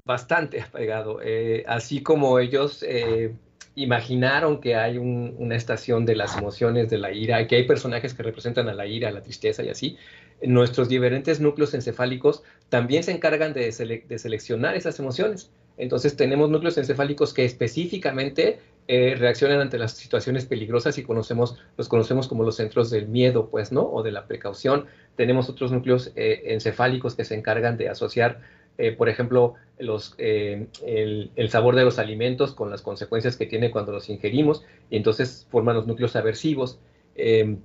bastante 0.09 0.63
apegado. 0.63 1.21
Eh, 1.23 1.65
así 1.69 2.03
como 2.03 2.39
ellos 2.39 2.83
eh, 2.83 3.35
imaginaron 3.75 4.59
que 4.59 4.75
hay 4.75 4.97
una 4.97 5.55
estación 5.55 6.07
de 6.07 6.17
las 6.17 6.37
emociones, 6.39 6.89
de 6.89 6.97
la 6.97 7.13
ira, 7.13 7.47
que 7.47 7.57
hay 7.57 7.67
personajes 7.67 8.15
que 8.15 8.23
representan 8.23 8.71
a 8.71 8.75
la 8.75 8.87
ira, 8.87 9.11
a 9.11 9.13
la 9.13 9.23
tristeza 9.23 9.63
y 9.63 9.69
así, 9.69 9.99
nuestros 10.43 10.89
diferentes 10.89 11.41
núcleos 11.41 11.75
encefálicos 11.75 12.43
también 12.71 13.03
se 13.03 13.13
encargan 13.13 13.53
de, 13.53 13.71
seleccionar 13.71 14.77
esas 14.77 14.99
emociones. 14.99 15.51
Entonces 15.77 16.17
tenemos 16.17 16.49
núcleos 16.49 16.79
encefálicos 16.79 17.35
que 17.35 17.45
específicamente 17.45 18.61
eh, 18.89 19.15
reaccionan 19.15 19.61
ante 19.61 19.77
las 19.77 19.93
situaciones 19.93 20.47
peligrosas 20.47 20.97
y 20.97 21.03
conocemos, 21.03 21.59
los 21.77 21.87
conocemos 21.87 22.29
como 22.29 22.45
los 22.45 22.57
centros 22.57 22.89
del 22.89 23.09
miedo, 23.09 23.51
pues, 23.51 23.73
¿no? 23.73 23.83
O 23.83 24.03
de 24.03 24.11
la 24.11 24.27
precaución. 24.27 24.87
Tenemos 25.17 25.51
otros 25.51 25.71
núcleos 25.71 26.13
encefálicos 26.17 27.15
que 27.15 27.25
se 27.25 27.35
encargan 27.35 27.77
de 27.77 27.91
asociar 27.91 28.41
eh, 28.79 28.93
por 28.93 29.09
ejemplo, 29.09 29.55
los, 29.79 30.15
eh, 30.19 30.69
el, 30.87 31.51
sabor 31.51 31.75
de 31.75 31.85
los 31.85 31.99
alimentos 31.99 32.55
con 32.55 32.71
las 32.71 32.81
consecuencias 32.81 33.37
que 33.37 33.47
tiene 33.47 33.73
cuando 33.73 33.91
los 33.91 34.09
ingerimos, 34.09 34.65
y 34.89 34.97
entonces 34.97 35.47
forman 35.51 35.75
los 35.75 35.89
núcleos 35.89 36.15
aversivos. 36.15 36.79
Em, 37.17 37.59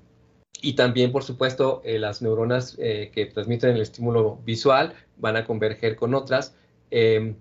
y 0.61 0.73
también, 0.73 1.11
por 1.11 1.23
supuesto, 1.23 1.81
eh, 1.85 1.99
las 1.99 2.21
neuronas 2.21 2.75
que 2.77 3.29
transmiten 3.33 3.71
el 3.71 3.81
estímulo 3.81 4.39
visual 4.45 4.93
van 5.17 5.35
a 5.35 5.45
converger 5.45 5.95
con 5.95 6.13
otras 6.15 6.55
em, 6.91 7.35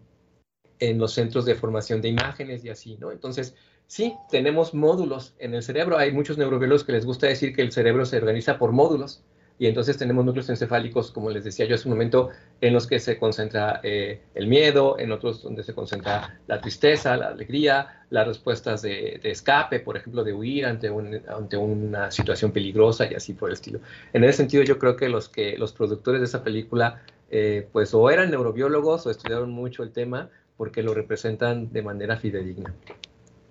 en 0.81 0.99
los 0.99 1.13
centros 1.13 1.45
de 1.45 1.55
formación 1.55 2.03
de 2.03 2.09
imágenes 2.09 2.65
y 2.65 2.71
así, 2.71 2.97
¿no? 2.99 3.13
Entonces, 3.13 3.55
sí, 3.87 4.15
tenemos 4.31 4.75
módulos 4.75 5.35
en 5.39 5.55
el 5.55 5.63
cerebro. 5.63 5.99
Hay 5.99 6.13
muchos 6.13 6.39
neurobiólogos 6.39 6.85
que 6.85 6.93
les 6.93 7.07
gusta 7.07 7.27
decir 7.29 7.55
que 7.55 7.63
el 7.63 7.73
cerebro 7.73 8.05
se 8.05 8.17
organiza 8.19 8.59
por 8.59 8.73
módulos 8.73 9.23
y 9.59 9.67
entonces 9.67 9.97
tenemos 9.97 10.25
núcleos 10.25 10.49
encefálicos, 10.49 11.13
como 11.13 11.31
les 11.31 11.45
decía 11.45 11.67
yo 11.67 11.75
hace 11.75 11.87
un 11.89 11.95
momento, 11.95 12.31
en 12.61 12.73
los 12.73 12.87
que 12.87 12.99
se 12.99 13.19
concentra 13.19 13.81
eh, 13.83 14.21
el 14.35 14.47
miedo, 14.47 14.99
en 14.99 15.13
otros 15.13 15.43
donde 15.43 15.63
se 15.63 15.75
concentra 15.75 16.41
la 16.47 16.61
tristeza, 16.61 17.17
la 17.17 17.29
alegría, 17.29 18.05
las 18.11 18.27
respuestas 18.27 18.83
de, 18.83 19.21
escape, 19.23 19.81
por 19.81 19.97
ejemplo, 19.97 20.25
de 20.25 20.33
huir 20.33 20.67
ante, 20.67 20.89
ante 21.29 21.57
una 21.57 22.11
situación 22.11 22.53
peligrosa 22.53 23.11
y 23.11 23.15
así 23.15 23.35
por 23.35 23.51
el 23.51 23.55
estilo. 23.55 23.81
En 24.13 24.25
ese 24.25 24.39
sentido, 24.39 24.63
yo 24.65 24.79
creo 24.79 24.97
que 24.97 25.09
los, 25.09 25.29
que, 25.29 25.57
los 25.57 25.73
productores 25.73 26.21
de 26.21 26.27
esa 26.27 26.43
película, 26.43 27.03
eh, 27.31 27.69
pues 27.73 27.95
o 27.95 28.11
eran 28.11 28.31
neurobiólogos 28.31 29.07
o 29.07 29.11
estudiaron 29.11 29.51
mucho 29.51 29.83
el 29.83 29.93
tema 29.93 30.29
porque 30.57 30.83
lo 30.83 30.95
representan 30.95 31.73
de 31.73 31.83
manera 31.83 32.17
fidedigna. 32.17 32.75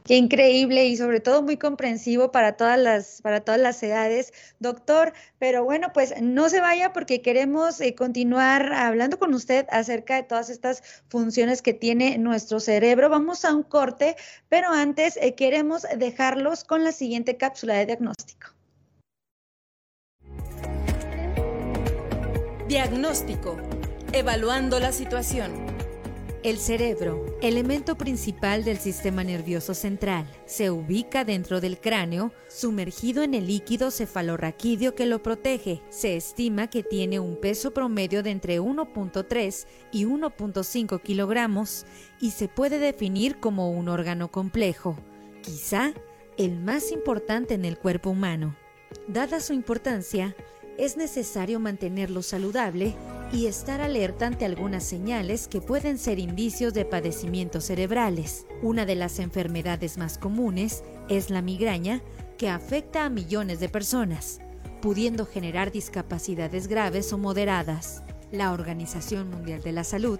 Qué 0.03 0.15
increíble 0.15 0.85
y 0.85 0.97
sobre 0.97 1.19
todo 1.19 1.41
muy 1.41 1.57
comprensivo 1.57 2.31
para 2.31 2.53
todas 2.53 2.79
las 2.79 3.21
para 3.21 3.41
todas 3.41 3.61
las 3.61 3.81
edades, 3.83 4.33
doctor. 4.59 5.13
Pero 5.37 5.63
bueno, 5.63 5.93
pues 5.93 6.13
no 6.21 6.49
se 6.49 6.59
vaya 6.59 6.91
porque 6.91 7.21
queremos 7.21 7.79
eh, 7.81 7.93
continuar 7.93 8.73
hablando 8.73 9.19
con 9.19 9.33
usted 9.33 9.67
acerca 9.69 10.15
de 10.15 10.23
todas 10.23 10.49
estas 10.49 10.83
funciones 11.07 11.61
que 11.61 11.73
tiene 11.73 12.17
nuestro 12.17 12.59
cerebro. 12.59 13.09
Vamos 13.09 13.45
a 13.45 13.53
un 13.53 13.63
corte, 13.63 14.15
pero 14.49 14.69
antes 14.69 15.17
eh, 15.21 15.35
queremos 15.35 15.85
dejarlos 15.95 16.63
con 16.63 16.83
la 16.83 16.91
siguiente 16.91 17.37
cápsula 17.37 17.75
de 17.75 17.85
diagnóstico. 17.85 18.47
Diagnóstico. 22.67 23.57
Evaluando 24.13 24.79
la 24.79 24.91
situación. 24.91 25.70
El 26.43 26.57
cerebro, 26.57 27.23
elemento 27.43 27.95
principal 27.95 28.63
del 28.63 28.79
sistema 28.79 29.23
nervioso 29.23 29.75
central, 29.75 30.25
se 30.47 30.71
ubica 30.71 31.23
dentro 31.23 31.61
del 31.61 31.79
cráneo, 31.79 32.33
sumergido 32.47 33.21
en 33.21 33.35
el 33.35 33.45
líquido 33.45 33.91
cefalorraquídeo 33.91 34.95
que 34.95 35.05
lo 35.05 35.21
protege. 35.21 35.83
Se 35.89 36.15
estima 36.15 36.67
que 36.67 36.81
tiene 36.81 37.19
un 37.19 37.39
peso 37.39 37.75
promedio 37.75 38.23
de 38.23 38.31
entre 38.31 38.59
1.3 38.59 39.67
y 39.91 40.05
1.5 40.05 40.99
kilogramos 41.03 41.85
y 42.19 42.31
se 42.31 42.47
puede 42.47 42.79
definir 42.79 43.39
como 43.39 43.69
un 43.69 43.87
órgano 43.87 44.31
complejo, 44.31 44.97
quizá 45.43 45.93
el 46.39 46.59
más 46.59 46.91
importante 46.91 47.53
en 47.53 47.65
el 47.65 47.77
cuerpo 47.77 48.09
humano. 48.09 48.55
Dada 49.07 49.41
su 49.41 49.53
importancia, 49.53 50.35
es 50.79 50.97
necesario 50.97 51.59
mantenerlo 51.59 52.23
saludable 52.23 52.95
y 53.33 53.45
estar 53.45 53.79
alerta 53.81 54.27
ante 54.27 54.45
algunas 54.45 54.83
señales 54.83 55.47
que 55.47 55.61
pueden 55.61 55.97
ser 55.97 56.19
indicios 56.19 56.73
de 56.73 56.83
padecimientos 56.83 57.65
cerebrales. 57.65 58.45
Una 58.61 58.85
de 58.85 58.95
las 58.95 59.19
enfermedades 59.19 59.97
más 59.97 60.17
comunes 60.17 60.83
es 61.07 61.29
la 61.29 61.41
migraña, 61.41 62.01
que 62.37 62.49
afecta 62.49 63.05
a 63.05 63.09
millones 63.09 63.59
de 63.59 63.69
personas, 63.69 64.41
pudiendo 64.81 65.25
generar 65.25 65.71
discapacidades 65.71 66.67
graves 66.67 67.13
o 67.13 67.17
moderadas. 67.17 68.03
La 68.31 68.51
Organización 68.51 69.29
Mundial 69.29 69.61
de 69.61 69.71
la 69.71 69.83
Salud 69.83 70.19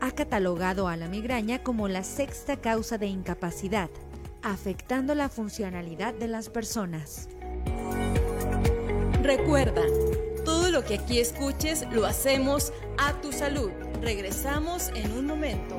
ha 0.00 0.10
catalogado 0.12 0.88
a 0.88 0.96
la 0.96 1.08
migraña 1.08 1.62
como 1.62 1.88
la 1.88 2.02
sexta 2.02 2.56
causa 2.56 2.98
de 2.98 3.06
incapacidad, 3.06 3.90
afectando 4.42 5.14
la 5.14 5.28
funcionalidad 5.28 6.14
de 6.14 6.28
las 6.28 6.48
personas. 6.48 7.28
Recuerda, 9.22 9.82
todo 10.48 10.70
lo 10.70 10.82
que 10.82 10.94
aquí 10.94 11.20
escuches 11.20 11.84
lo 11.92 12.06
hacemos 12.06 12.72
a 12.96 13.12
tu 13.20 13.32
salud. 13.32 13.70
Regresamos 14.00 14.88
en 14.94 15.12
un 15.12 15.26
momento. 15.26 15.76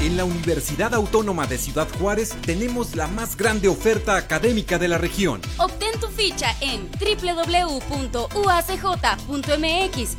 En 0.00 0.16
la 0.16 0.24
Universidad 0.24 0.94
Autónoma 0.94 1.46
de 1.46 1.58
Ciudad 1.58 1.86
Juárez 1.98 2.34
tenemos 2.46 2.96
la 2.96 3.06
más 3.06 3.36
grande 3.36 3.68
oferta 3.68 4.16
académica 4.16 4.78
de 4.78 4.88
la 4.88 4.96
región. 4.96 5.42
Obtén 5.58 6.00
tu 6.00 6.08
ficha 6.08 6.56
en 6.62 6.88
www.uacj.mx. 6.98 7.76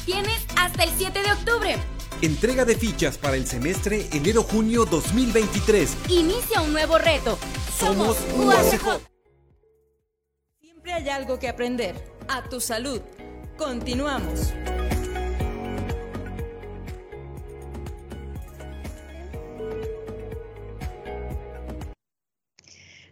Tienes 0.06 0.46
hasta 0.56 0.84
el 0.84 0.92
7 0.96 1.24
de 1.24 1.32
octubre. 1.32 1.97
Entrega 2.22 2.66
de 2.66 2.76
fichas 2.76 3.16
para 3.18 3.36
el 3.36 3.46
semestre 3.46 4.08
enero-junio 4.12 4.86
2023. 4.86 5.96
Inicia 6.10 6.62
un 6.62 6.74
nuevo 6.74 6.98
reto. 6.98 7.38
Somos 7.78 8.18
UACJ. 8.36 9.02
Siempre 10.60 10.94
hay 10.94 11.10
algo 11.10 11.38
que 11.38 11.48
aprender. 11.48 11.96
A 12.28 12.42
tu 12.50 12.60
salud. 12.60 13.02
Continuamos. 13.56 14.52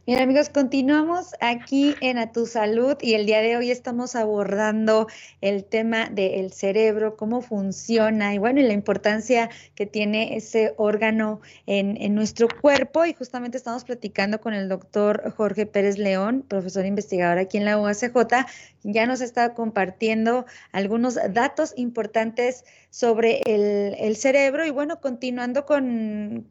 Bien 0.08 0.20
amigos, 0.20 0.50
continuamos 0.50 1.34
aquí 1.42 1.96
en 2.00 2.20
A 2.20 2.32
Tu 2.32 2.46
Salud 2.46 2.96
y 3.02 3.16
el 3.16 3.26
día 3.26 3.42
de 3.42 3.58
hoy 3.58 3.72
estamos 3.72 4.16
abordando 4.16 5.08
el 5.42 5.66
tema 5.66 6.10
del 6.12 6.54
cerebro, 6.54 7.18
cómo 7.18 7.42
funciona 7.42 8.36
y 8.36 8.38
bueno, 8.38 8.60
y 8.60 8.68
la 8.68 8.74
importancia 8.74 9.50
que 9.74 9.88
tiene 9.88 10.38
ese 10.38 10.76
órgano 10.78 11.42
en, 11.66 12.00
en, 12.00 12.14
nuestro 12.14 12.48
cuerpo. 12.62 13.04
Y 13.06 13.16
justamente 13.16 13.58
estamos 13.58 13.84
platicando 13.84 14.40
con 14.40 14.54
el 14.54 14.70
doctor 14.70 15.34
Jorge 15.36 15.66
Pérez 15.66 15.98
León, 15.98 16.46
profesor 16.48 16.86
investigador 16.86 17.40
aquí 17.40 17.58
en 17.58 17.66
la 17.66 17.80
UACJ, 17.80 18.46
ya 18.84 19.08
nos 19.08 19.22
está 19.22 19.56
compartiendo 19.56 20.46
algunos 20.72 21.18
datos 21.32 21.74
importantes 21.78 22.64
sobre 22.96 23.42
el, 23.46 24.16
cerebro. 24.16 24.66
Y 24.66 24.70
bueno, 24.70 25.02
continuando 25.02 25.66
con, 25.66 26.48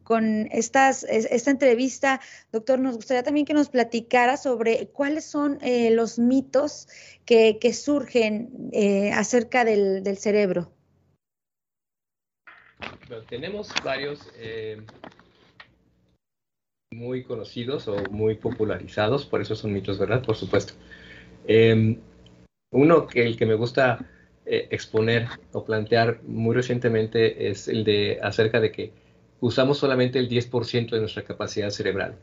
estas, 0.51 1.03
esta 1.03 1.49
entrevista, 1.49 2.21
doctor, 2.51 2.77
nos 2.77 2.97
gustaría 2.97 3.23
también 3.23 3.47
que 3.47 3.55
nos 3.55 3.69
platicara 3.69 4.37
sobre 4.37 4.89
cuáles 4.89 5.25
son 5.25 5.57
eh, 5.63 5.89
los 5.89 6.19
mitos 6.19 6.87
que, 7.25 7.57
surgen 7.73 8.69
eh, 8.73 9.11
acerca 9.11 9.65
del, 9.65 10.17
cerebro. 10.17 10.71
tenemos 13.27 13.73
varios 13.83 14.31
eh, 14.35 14.85
muy 16.91 17.23
conocidos 17.23 17.87
o 17.87 17.95
muy 18.11 18.35
popularizados, 18.35 19.25
por 19.25 19.41
eso 19.41 19.55
son 19.55 19.73
mitos, 19.73 19.97
¿verdad? 19.97 20.21
Por 20.21 20.35
supuesto. 20.35 20.75
Em, 21.47 21.99
uno 22.69 23.07
que 23.07 23.25
el 23.25 23.35
que 23.35 23.47
me 23.47 23.55
gusta 23.55 24.11
eh, 24.45 24.67
exponer 24.69 25.27
o 25.53 25.65
plantear 25.65 26.19
muy 26.23 26.55
recientemente 26.55 27.49
es 27.49 27.67
el 27.67 27.83
de 27.83 28.19
acerca 28.21 28.59
de 28.59 28.71
que 28.71 28.91
usamos 29.39 29.79
solamente 29.79 30.19
el 30.19 30.29
10% 30.29 30.91
de 30.91 30.99
nuestra 30.99 31.23
capacidad 31.23 31.69
cerebral. 31.71 32.15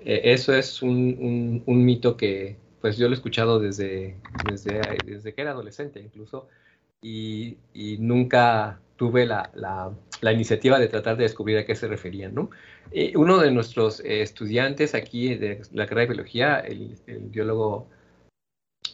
Eh, 0.00 0.20
eso 0.24 0.54
es 0.54 0.80
un, 0.80 1.62
mito 1.66 2.16
que 2.16 2.56
pues 2.80 2.96
yo 2.96 3.08
lo 3.08 3.14
he 3.14 3.16
escuchado 3.16 3.60
desde, 3.60 4.16
desde, 4.50 4.80
desde 5.04 5.34
que 5.34 5.42
era 5.42 5.50
adolescente 5.50 6.00
incluso. 6.00 6.48
y, 7.02 7.58
nunca 7.98 8.80
tuve 8.96 9.26
la, 9.26 9.50
iniciativa 10.32 10.78
de 10.78 10.88
tratar 10.88 11.16
de 11.16 11.24
descubrir 11.24 11.58
a 11.58 11.66
qué 11.66 11.74
se 11.74 11.88
referían. 11.88 12.34
¿no? 12.34 12.50
uno 13.16 13.38
de 13.38 13.50
nuestros 13.50 14.00
estudiantes 14.00 14.94
aquí 14.94 15.34
de 15.34 15.60
la 15.72 15.86
carrera 15.86 16.08
de 16.08 16.14
biología, 16.14 16.60
el, 16.60 16.96
biólogo 17.06 17.88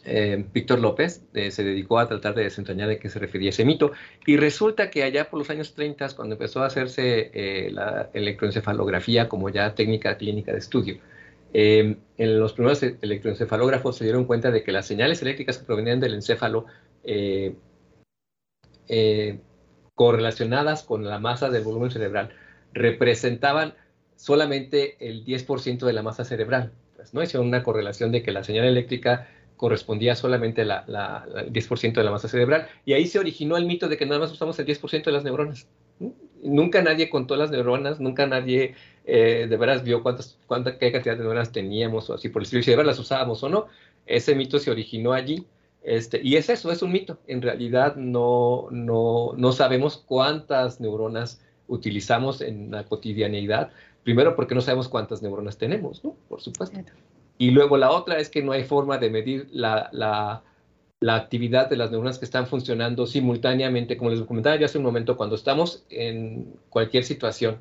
eh, 0.05 0.47
Víctor 0.53 0.81
López, 0.81 1.23
eh, 1.35 1.51
se 1.51 1.63
dedicó 1.63 1.99
a 1.99 2.09
tratar 2.09 2.35
de 2.35 2.45
desentrañar 2.45 2.89
de 2.89 2.99
qué 2.99 3.11
se 3.11 3.19
refería 3.19 3.51
ese 3.51 3.65
mito. 3.65 3.93
Y 4.27 4.37
resulta 4.37 4.91
que 4.91 5.03
allá 5.03 5.29
por 5.29 5.39
los 5.39 5.51
años 5.51 5.75
30, 5.75 6.09
cuando 6.17 6.35
empezó 6.35 6.63
a 6.63 6.67
hacerse 6.67 7.31
eh, 7.35 7.71
la 7.71 8.11
electroencefalografía 8.15 9.29
como 9.29 9.51
ya 9.51 9.75
técnica 9.75 10.17
clínica 10.17 10.53
de 10.53 10.59
estudio, 10.59 10.99
en 11.53 11.99
los 12.17 12.53
primeros 12.53 12.81
electroencefalógrafos 12.81 13.97
se 13.97 14.05
dieron 14.05 14.25
cuenta 14.25 14.53
de 14.53 14.63
que 14.63 14.71
las 14.71 14.87
señales 14.87 15.21
eléctricas 15.21 15.59
que 15.59 15.65
provenían 15.65 15.99
del 15.99 16.15
encéfalo 16.15 16.67
correlacionadas 19.97 20.85
con 20.85 21.05
la 21.05 21.19
masa 21.19 21.51
del 21.51 21.65
volumen 21.65 21.91
cerebral 21.91 22.31
representaban 22.73 23.75
solamente 24.15 24.97
el 25.01 25.25
10% 25.25 25.87
de 25.87 25.93
la 25.93 26.03
masa 26.03 26.25
cerebral. 26.25 26.73
Pues, 26.95 27.15
¿no? 27.15 27.23
Hicieron 27.23 27.49
una 27.49 27.63
correlación 27.63 28.13
de 28.13 28.23
que 28.23 28.31
la 28.31 28.45
señal 28.45 28.67
eléctrica 28.67 29.27
correspondía 29.61 30.17
solamente 30.17 30.63
al 30.63 30.69
la, 30.69 31.27
10% 31.53 31.93
de 31.93 32.03
la 32.03 32.11
masa 32.11 32.29
cerebral. 32.29 32.67
Y 32.87 32.95
ahí 32.95 33.07
se 33.07 33.19
originó 33.19 33.59
el 33.59 33.67
mito 33.67 33.91
de 33.91 33.99
que 33.99 34.07
nada 34.07 34.19
más 34.19 34.33
usamos 34.33 34.59
el 34.59 34.65
10% 34.65 35.05
de 35.05 35.13
las 35.13 35.23
neuronas. 35.23 35.69
Nunca 36.43 36.81
nadie 36.81 37.11
contó 37.11 37.37
las 37.37 37.51
neuronas, 37.51 38.01
nunca 38.01 38.27
nadie 38.27 38.75
eh, 39.05 39.47
de 39.51 39.57
veras 39.59 39.85
vio 39.85 40.03
cuántas, 40.03 40.39
cuánta, 40.47 40.79
qué 40.79 40.91
cantidad 40.91 41.13
de 41.15 41.21
neuronas 41.21 41.53
teníamos 41.53 42.09
o 42.09 42.15
así 42.15 42.31
por 42.31 42.41
el 42.41 42.45
estilo, 42.45 42.63
si 42.63 42.71
de 42.71 42.77
veras 42.79 42.97
las 42.97 42.99
usábamos 43.01 43.43
o 43.43 43.51
no. 43.51 43.67
Ese 44.07 44.35
mito 44.35 44.59
se 44.59 44.71
originó 44.71 45.13
allí. 45.13 45.45
Este, 45.83 46.23
y 46.25 46.37
es 46.37 46.49
eso, 46.49 46.73
es 46.73 46.81
un 46.81 46.93
mito. 46.93 47.19
En 47.27 47.43
realidad 47.43 47.97
no, 47.97 48.67
no, 48.71 49.35
no 49.37 49.53
sabemos 49.53 50.03
cuántas 50.07 50.81
neuronas 50.81 51.43
utilizamos 51.69 52.41
en 52.41 52.71
la 52.71 52.85
cotidianeidad. 52.85 53.73
Primero 54.05 54.35
porque 54.37 54.55
no 54.55 54.63
sabemos 54.63 54.89
cuántas 54.89 55.21
neuronas 55.21 55.59
tenemos, 55.59 56.03
¿no? 56.03 56.17
Por 56.31 56.41
supuesto. 56.41 56.81
Y 57.41 57.53
luego 57.53 57.79
la 57.79 57.91
otra 57.91 58.19
es 58.19 58.29
que 58.29 58.43
no 58.43 58.53
hay 58.53 58.65
forma 58.65 58.99
de 58.99 59.09
medir 59.09 59.49
la, 59.51 60.43
actividad 61.09 61.71
de 61.71 61.77
las 61.77 61.91
neuronas 61.91 62.19
que 62.19 62.27
están 62.27 62.47
funcionando 62.47 63.07
simultáneamente. 63.07 63.97
Como 63.97 64.11
les 64.11 64.21
comentaba 64.21 64.57
ya 64.57 64.67
hace 64.67 64.77
un 64.77 64.85
momento, 64.85 65.17
cuando 65.17 65.37
estamos 65.37 65.83
en 65.89 66.53
cualquier 66.69 67.03
situación, 67.03 67.57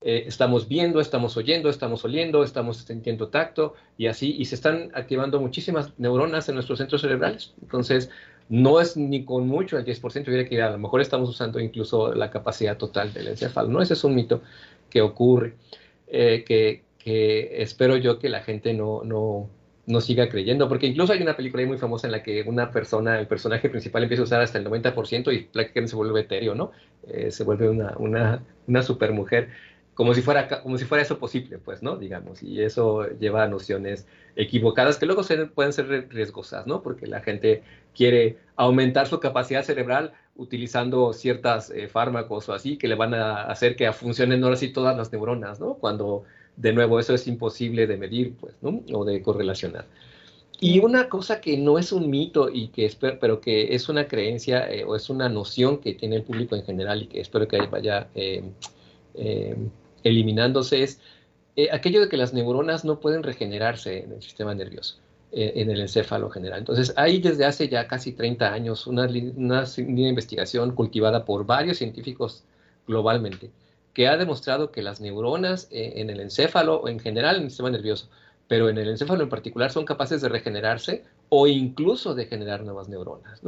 eh, 0.00 0.22
estamos 0.28 0.68
viendo, 0.68 1.00
estamos 1.00 1.36
oyendo, 1.36 1.70
estamos 1.70 2.04
oliendo, 2.04 2.44
estamos 2.44 2.76
sintiendo 2.76 3.26
tacto 3.26 3.74
y 3.98 4.06
así, 4.06 4.36
y 4.38 4.44
se 4.44 4.54
están 4.54 4.92
activando 4.94 5.40
muchísimas 5.40 5.98
neuronas 5.98 6.48
en 6.48 6.54
nuestros 6.54 6.78
centros 6.78 7.00
cerebrales. 7.00 7.52
Entonces, 7.60 8.10
no 8.48 8.80
es 8.80 8.96
ni 8.96 9.24
con 9.24 9.48
mucho 9.48 9.76
el 9.76 9.84
10%, 9.84 10.22
yo 10.22 10.30
diría 10.30 10.48
que 10.48 10.62
a 10.62 10.70
lo 10.70 10.78
mejor 10.78 11.00
estamos 11.00 11.28
usando 11.28 11.58
incluso 11.58 12.14
la 12.14 12.30
capacidad 12.30 12.76
total 12.76 13.12
del 13.12 13.26
encéfalo. 13.26 13.70
No, 13.70 13.82
ese 13.82 13.94
es 13.94 14.04
un 14.04 14.14
mito 14.14 14.40
que 14.88 15.00
ocurre, 15.00 15.54
eh, 16.06 16.44
que, 16.46 16.85
que 17.06 17.62
espero 17.62 17.96
yo 17.96 18.18
que 18.18 18.28
la 18.28 18.42
gente 18.42 18.74
no, 18.74 19.04
no, 19.04 19.48
no 19.86 20.00
siga 20.00 20.28
creyendo, 20.28 20.68
porque 20.68 20.88
incluso 20.88 21.12
hay 21.12 21.22
una 21.22 21.36
película 21.36 21.64
muy 21.64 21.78
famosa 21.78 22.08
en 22.08 22.10
la 22.10 22.24
que 22.24 22.42
una 22.42 22.72
persona, 22.72 23.20
el 23.20 23.28
personaje 23.28 23.70
principal 23.70 24.02
empieza 24.02 24.22
a 24.22 24.24
usar 24.24 24.40
hasta 24.40 24.58
el 24.58 24.66
90% 24.66 25.32
y 25.32 25.44
prácticamente 25.44 25.90
se 25.90 25.96
vuelve 25.96 26.22
etéreo, 26.22 26.56
¿no? 26.56 26.72
Eh, 27.06 27.30
se 27.30 27.44
vuelve 27.44 27.68
una, 27.68 27.94
una, 27.98 28.42
una 28.66 28.82
supermujer, 28.82 29.50
como 29.94 30.14
si, 30.14 30.20
fuera, 30.20 30.48
como 30.48 30.78
si 30.78 30.84
fuera 30.84 31.02
eso 31.02 31.20
posible, 31.20 31.58
pues, 31.58 31.80
¿no? 31.80 31.96
Digamos, 31.96 32.42
y 32.42 32.60
eso 32.60 33.08
lleva 33.20 33.44
a 33.44 33.48
nociones 33.48 34.08
equivocadas 34.34 34.98
que 34.98 35.06
luego 35.06 35.22
pueden 35.54 35.72
ser 35.72 36.08
riesgosas, 36.10 36.66
¿no? 36.66 36.82
Porque 36.82 37.06
la 37.06 37.20
gente 37.20 37.62
quiere 37.94 38.38
aumentar 38.56 39.06
su 39.06 39.20
capacidad 39.20 39.62
cerebral 39.62 40.12
utilizando 40.34 41.12
ciertos 41.12 41.70
eh, 41.70 41.86
fármacos 41.86 42.48
o 42.48 42.52
así 42.52 42.78
que 42.78 42.88
le 42.88 42.96
van 42.96 43.14
a 43.14 43.44
hacer 43.44 43.76
que 43.76 43.90
funcionen 43.92 44.42
ahora 44.42 44.56
sí 44.56 44.72
todas 44.72 44.96
las 44.96 45.12
neuronas, 45.12 45.60
¿no? 45.60 45.74
Cuando 45.74 46.24
de 46.56 46.72
nuevo, 46.72 46.98
eso 46.98 47.14
es 47.14 47.26
imposible 47.26 47.86
de 47.86 47.96
medir, 47.96 48.34
pues, 48.40 48.54
¿no? 48.62 48.82
O 48.92 49.04
de 49.04 49.22
correlacionar. 49.22 49.86
Y 50.58 50.78
una 50.78 51.08
cosa 51.08 51.40
que 51.40 51.58
no 51.58 51.78
es 51.78 51.92
un 51.92 52.08
mito 52.08 52.48
y 52.50 52.68
que 52.68 52.90
pero 53.20 53.40
que 53.40 53.74
es 53.74 53.90
una 53.90 54.08
creencia 54.08 54.70
eh, 54.72 54.84
o 54.84 54.96
es 54.96 55.10
una 55.10 55.28
noción 55.28 55.78
que 55.78 55.92
tiene 55.92 56.16
el 56.16 56.22
público 56.22 56.56
en 56.56 56.64
general 56.64 57.02
y 57.02 57.06
que 57.08 57.20
espero 57.20 57.46
que 57.46 57.58
vaya 57.66 58.08
eh, 58.14 58.42
eh, 59.14 59.56
eliminándose 60.02 60.82
es 60.82 61.00
aquello 61.72 62.00
de 62.00 62.08
que 62.08 62.16
las 62.16 62.32
neuronas 62.32 62.84
no 62.84 63.00
pueden 63.00 63.22
regenerarse 63.22 64.04
en 64.04 64.12
el 64.12 64.22
sistema 64.22 64.54
nervioso, 64.54 64.98
en 65.32 65.70
el 65.70 65.80
encéfalo 65.80 66.28
general. 66.28 66.58
Entonces, 66.58 66.92
hay 66.96 67.18
desde 67.18 67.46
hace 67.46 67.70
ya 67.70 67.88
casi 67.88 68.12
30 68.12 68.52
años 68.52 68.86
una, 68.86 69.06
una 69.06 69.64
investigación 69.78 70.74
cultivada 70.74 71.24
por 71.24 71.46
varios 71.46 71.78
científicos 71.78 72.44
globalmente 72.86 73.50
que 73.96 74.08
ha 74.08 74.18
demostrado 74.18 74.72
que 74.72 74.82
las 74.82 75.00
neuronas 75.00 75.68
eh, 75.70 75.94
en 75.96 76.10
el 76.10 76.20
encéfalo 76.20 76.82
o 76.82 76.88
en 76.88 77.00
general 77.00 77.36
en 77.36 77.44
el 77.44 77.48
sistema 77.48 77.70
nervioso, 77.70 78.10
pero 78.46 78.68
en 78.68 78.76
el 78.76 78.90
encéfalo 78.90 79.22
en 79.22 79.30
particular 79.30 79.72
son 79.72 79.86
capaces 79.86 80.20
de 80.20 80.28
regenerarse 80.28 81.04
o 81.30 81.46
incluso 81.46 82.14
de 82.14 82.26
generar 82.26 82.62
nuevas 82.62 82.90
neuronas. 82.90 83.40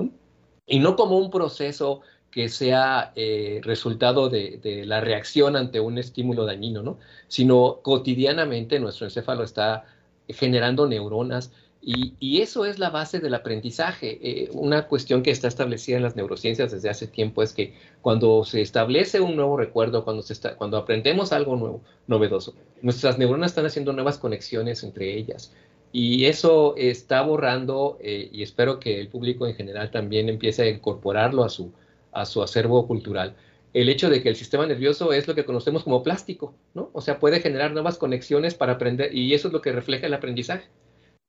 Y 0.66 0.78
no 0.78 0.96
como 0.96 1.18
un 1.18 1.30
proceso 1.30 2.00
que 2.30 2.48
sea 2.48 3.12
eh, 3.14 3.60
resultado 3.62 4.30
de, 4.30 4.84
la 4.86 5.02
reacción 5.02 5.54
ante 5.54 5.80
un 5.80 5.98
estímulo 5.98 6.46
dañino, 6.46 6.82
¿no? 6.82 6.98
Sino 7.26 7.80
cotidianamente 7.82 8.80
nuestro 8.80 9.04
encéfalo 9.04 9.44
está 9.44 9.84
generando 10.30 10.86
neuronas 10.86 11.52
y, 11.80 12.40
eso 12.40 12.64
es 12.64 12.78
la 12.78 12.90
base 12.90 13.20
del 13.20 13.34
aprendizaje. 13.34 14.18
Eh, 14.20 14.50
una 14.52 14.86
cuestión 14.88 15.22
que 15.22 15.30
está 15.30 15.48
establecida 15.48 15.96
en 15.96 16.02
las 16.02 16.16
neurociencias 16.16 16.72
desde 16.72 16.90
hace 16.90 17.06
tiempo 17.06 17.42
es 17.42 17.52
que 17.52 17.74
cuando 18.02 18.44
se 18.44 18.60
establece 18.60 19.20
un 19.20 19.36
nuevo 19.36 19.56
recuerdo, 19.56 20.04
cuando, 20.04 20.22
se 20.22 20.32
está, 20.32 20.56
cuando 20.56 20.76
aprendemos 20.76 21.32
algo 21.32 21.56
nuevo, 21.56 21.80
novedoso, 22.06 22.54
nuestras 22.82 23.18
neuronas 23.18 23.52
están 23.52 23.66
haciendo 23.66 23.92
nuevas 23.92 24.18
conexiones 24.18 24.82
entre 24.82 25.16
ellas. 25.16 25.54
Y 25.92 26.26
eso 26.26 26.74
está 26.76 27.22
borrando, 27.22 27.96
eh, 28.00 28.28
y 28.30 28.42
espero 28.42 28.78
que 28.78 29.00
el 29.00 29.08
público 29.08 29.46
en 29.46 29.54
general 29.54 29.90
también 29.90 30.28
empiece 30.28 30.62
a 30.62 30.68
incorporarlo 30.68 31.44
a 31.44 31.48
su, 31.48 31.72
a 32.12 32.26
su 32.26 32.42
acervo 32.42 32.86
cultural, 32.86 33.36
el 33.72 33.88
hecho 33.88 34.10
de 34.10 34.22
que 34.22 34.28
el 34.28 34.36
sistema 34.36 34.66
nervioso 34.66 35.12
es 35.12 35.28
lo 35.28 35.34
que 35.34 35.44
conocemos 35.44 35.84
como 35.84 36.02
plástico, 36.02 36.54
¿no? 36.74 36.90
O 36.92 37.00
sea, 37.00 37.18
puede 37.18 37.40
generar 37.40 37.72
nuevas 37.72 37.96
conexiones 37.96 38.54
para 38.54 38.74
aprender, 38.74 39.14
y 39.14 39.32
eso 39.34 39.48
es 39.48 39.54
lo 39.54 39.62
que 39.62 39.72
refleja 39.72 40.06
el 40.06 40.14
aprendizaje. 40.14 40.68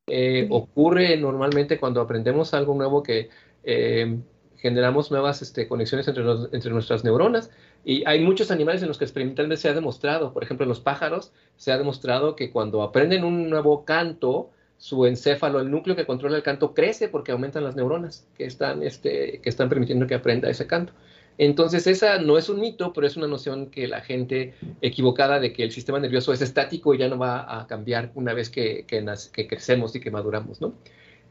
Eh, 0.10 0.48
ocurre 0.50 1.18
normalmente 1.18 1.80
cuando 1.80 2.02
aprendemos 2.02 2.54
algo 2.54 2.74
nuevo 2.74 3.04
que 3.04 3.30
eh, 3.64 4.18
generamos 4.58 5.12
nuevas 5.12 5.42
este, 5.42 5.68
conexiones 5.68 6.08
entre, 6.08 6.24
entre, 6.52 6.72
nuestras 6.72 7.04
neuronas. 7.04 7.50
Y 7.86 8.04
hay 8.06 8.20
muchos 8.22 8.52
animales 8.52 8.82
en 8.82 8.90
los 8.90 8.98
que 8.98 9.06
experimentalmente 9.06 9.62
se 9.62 9.70
ha 9.70 9.74
demostrado, 9.74 10.34
por 10.34 10.44
ejemplo, 10.44 10.66
en 10.66 10.70
los 10.70 10.82
pájaros, 10.82 11.32
se 11.56 11.72
ha 11.72 11.78
demostrado 11.78 12.36
que 12.36 12.52
cuando 12.52 12.84
aprenden 12.84 13.24
un 13.24 13.50
nuevo 13.50 13.86
canto, 13.86 14.50
su 14.78 15.06
encéfalo, 15.06 15.60
el 15.60 15.72
núcleo 15.72 15.96
que 15.96 16.06
controla 16.06 16.38
el 16.38 16.44
canto, 16.44 16.74
crece 16.74 17.10
porque 17.10 17.32
aumentan 17.32 17.64
las 17.64 17.76
neuronas 17.76 18.28
que 18.38 18.46
están, 18.46 18.84
este, 18.84 19.40
que 19.42 19.50
están 19.50 19.70
permitiendo 19.70 20.08
que 20.08 20.16
aprenda 20.16 20.50
ese 20.50 20.68
canto. 20.68 20.94
Entonces, 21.40 21.88
esa 21.88 22.20
no 22.20 22.38
es 22.38 22.50
un 22.50 22.60
mito, 22.60 22.92
pero 22.92 23.08
es 23.08 23.16
una 23.16 23.26
noción 23.26 23.68
que 23.68 23.88
la 23.88 24.02
gente 24.02 24.56
equivocada 24.82 25.40
de 25.40 25.54
que 25.54 25.64
el 25.64 25.72
sistema 25.72 25.98
nervioso 25.98 26.34
es 26.34 26.42
estático 26.42 26.94
y 26.94 26.98
ya 26.98 27.08
no 27.08 27.18
va 27.18 27.62
a 27.62 27.66
cambiar 27.66 28.12
una 28.16 28.34
vez 28.34 28.50
que, 28.50 28.86
que, 28.86 29.48
crecemos 29.48 29.96
y 29.96 30.02
que 30.02 30.12
maduramos, 30.12 30.60
¿no? 30.60 30.74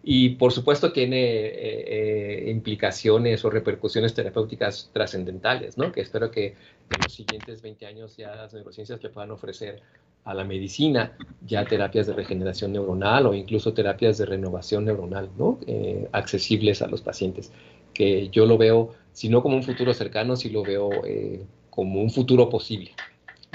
Y 0.02 0.30
por 0.30 0.52
supuesto 0.52 0.92
tiene 0.92 1.20
eh, 1.20 2.44
eh, 2.46 2.50
implicaciones 2.50 3.44
o 3.44 3.50
repercusiones 3.50 4.14
terapéuticas 4.14 4.88
trascendentales, 4.94 5.76
¿no? 5.76 5.92
Que 5.92 6.00
espero 6.00 6.30
que 6.30 6.46
en 6.46 7.02
los 7.02 7.12
siguientes 7.12 7.60
20 7.60 7.84
años 7.84 8.16
ya 8.16 8.34
las 8.34 8.54
neurociencias 8.54 9.02
le 9.02 9.10
puedan 9.10 9.30
ofrecer 9.30 9.82
a 10.24 10.32
la 10.32 10.44
medicina 10.44 11.16
ya 11.46 11.66
terapias 11.66 12.06
de 12.06 12.14
regeneración 12.14 12.72
neuronal 12.72 13.26
o 13.26 13.34
incluso 13.34 13.74
terapias 13.74 14.16
de 14.16 14.24
renovación 14.24 14.86
neuronal, 14.86 15.28
¿no? 15.36 15.58
Eh, 15.66 16.08
accesibles 16.12 16.80
a 16.80 16.86
los 16.86 17.02
pacientes, 17.02 17.52
que 17.98 18.28
yo 18.28 18.46
lo 18.46 18.56
veo 18.56 18.94
si 19.12 19.28
no 19.28 19.42
como 19.42 19.56
un 19.56 19.64
futuro 19.64 19.92
cercano, 19.92 20.36
sí 20.36 20.50
lo 20.50 20.62
veo 20.62 20.88
eh, 21.04 21.44
como 21.68 22.00
un 22.00 22.10
futuro 22.10 22.48
posible. 22.48 22.92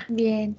Bien, 0.09 0.57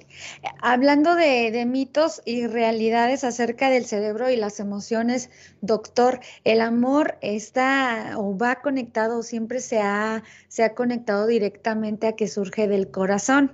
hablando 0.59 1.13
de, 1.13 1.63
mitos 1.67 2.23
y 2.25 2.47
realidades 2.47 3.23
acerca 3.23 3.69
del 3.69 3.85
cerebro 3.85 4.31
y 4.31 4.37
las 4.37 4.59
emociones, 4.59 5.29
doctor, 5.61 6.19
¿el 6.45 6.61
amor 6.61 7.19
está 7.21 8.13
o 8.17 8.35
va 8.35 8.55
conectado 8.55 9.21
siempre 9.21 9.59
se 9.59 9.79
ha, 9.79 10.23
se 10.47 10.63
ha 10.63 10.73
conectado 10.73 11.27
directamente 11.27 12.07
a 12.07 12.15
que 12.15 12.27
surge 12.27 12.67
del 12.67 12.89
corazón? 12.89 13.51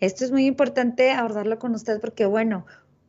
Esto 0.00 0.24
es 0.24 0.30
muy 0.30 0.46
importante 0.46 1.10
abordarlo 1.10 1.58
con 1.58 1.74
usted 1.74 2.00
porque, 2.00 2.24
bueno, 2.24 2.64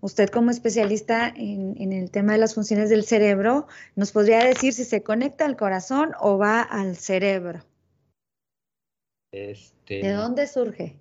usted 0.06 0.30
como 0.30 0.52
especialista 0.52 1.28
en, 1.36 1.76
en, 1.80 1.92
el 1.92 2.12
tema 2.12 2.34
de 2.34 2.38
las 2.38 2.54
funciones 2.54 2.92
del 2.92 3.04
cerebro, 3.04 3.68
nos 3.96 4.12
podría 4.12 4.40
decir 4.46 4.72
si 4.72 4.84
se 4.84 5.02
conecta 5.02 5.46
al 5.46 5.58
corazón 5.58 6.12
o 6.20 6.38
va 6.38 6.62
al 6.62 6.96
cerebro. 6.96 7.62
Este, 9.32 10.02
¿De 10.02 10.12
dónde 10.12 10.46
surge? 10.46 10.96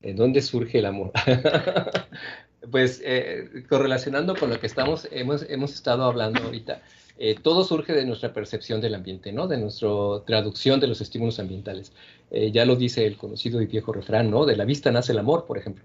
¿De 0.00 0.12
dónde 0.12 0.42
surge 0.42 0.78
el 0.78 0.86
amor? 0.86 1.10
pues 2.70 3.00
eh, 3.02 3.64
correlacionando 3.66 4.36
con 4.36 4.50
lo 4.50 4.60
que 4.60 4.66
estamos, 4.66 5.08
hemos, 5.10 5.46
hemos 5.48 5.72
estado 5.72 6.04
hablando 6.04 6.42
ahorita, 6.42 6.82
eh, 7.18 7.36
todo 7.42 7.64
surge 7.64 7.94
de 7.94 8.04
nuestra 8.04 8.34
percepción 8.34 8.82
del 8.82 8.94
ambiente, 8.94 9.32
¿no? 9.32 9.48
De 9.48 9.56
nuestra 9.56 9.88
traducción 10.26 10.80
de 10.80 10.86
los 10.86 11.00
estímulos 11.00 11.40
ambientales. 11.40 11.92
Eh, 12.30 12.52
ya 12.52 12.66
lo 12.66 12.76
dice 12.76 13.06
el 13.06 13.16
conocido 13.16 13.60
y 13.62 13.66
viejo 13.66 13.92
refrán, 13.92 14.30
¿no? 14.30 14.44
De 14.44 14.56
la 14.56 14.66
vista 14.66 14.90
nace 14.90 15.12
el 15.12 15.18
amor, 15.18 15.46
por 15.46 15.56
ejemplo. 15.56 15.84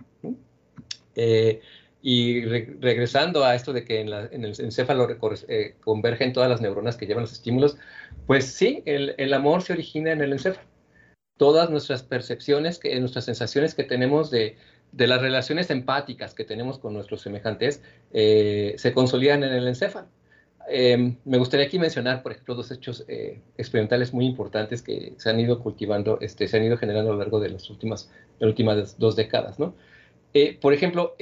Eh, 1.15 1.61
y 2.07 2.45
regresando 2.45 3.43
a 3.43 3.55
esto 3.55 3.73
de 3.73 3.83
que 3.83 3.99
en, 3.99 4.09
el 4.13 4.53
encéfalo 4.59 5.07
convergen 5.79 6.33
todas 6.33 6.47
las 6.47 6.61
neuronas 6.61 6.97
que 6.97 7.07
llevan 7.07 7.23
los 7.23 7.31
estímulos, 7.31 7.79
pues 8.27 8.45
sí, 8.45 8.83
el, 8.85 9.33
amor 9.33 9.63
se 9.63 9.73
origina 9.73 10.11
en 10.11 10.21
el 10.21 10.33
encéfalo. 10.33 10.67
Todas 11.35 11.71
nuestras 11.71 12.03
percepciones, 12.03 12.77
que, 12.77 12.99
nuestras 12.99 13.25
sensaciones 13.25 13.73
que 13.73 13.83
tenemos 13.83 14.29
de, 14.29 14.55
de 14.91 15.07
las 15.07 15.19
relaciones 15.19 15.71
empáticas 15.71 16.35
que 16.35 16.43
tenemos 16.43 16.77
con 16.77 16.93
nuestros 16.93 17.21
semejantes 17.21 17.81
se 18.11 18.91
consolidan 18.93 19.43
en 19.43 19.53
el 19.53 19.67
encéfalo. 19.67 20.07
Em, 20.67 21.17
me 21.25 21.39
gustaría 21.39 21.65
aquí 21.65 21.79
mencionar, 21.79 22.21
por 22.21 22.33
ejemplo, 22.33 22.53
dos 22.53 22.69
hechos 22.69 23.03
eh, 23.07 23.41
experimentales 23.57 24.13
muy 24.13 24.27
importantes 24.27 24.83
que 24.83 25.15
se 25.17 25.31
han 25.31 25.39
ido 25.39 25.59
cultivando, 25.59 26.19
este, 26.21 26.47
se 26.47 26.57
han 26.57 26.65
ido 26.65 26.77
generando 26.77 27.09
a 27.09 27.13
lo 27.13 27.19
largo 27.19 27.39
de 27.39 27.49
las 27.49 27.67
últimas, 27.71 28.11
últimas 28.39 28.99
dos 28.99 29.15
décadas. 29.15 29.57
¿no? 29.57 29.73
Eh, 30.35 30.57
por 30.59 30.73
ejemplo, 30.73 31.15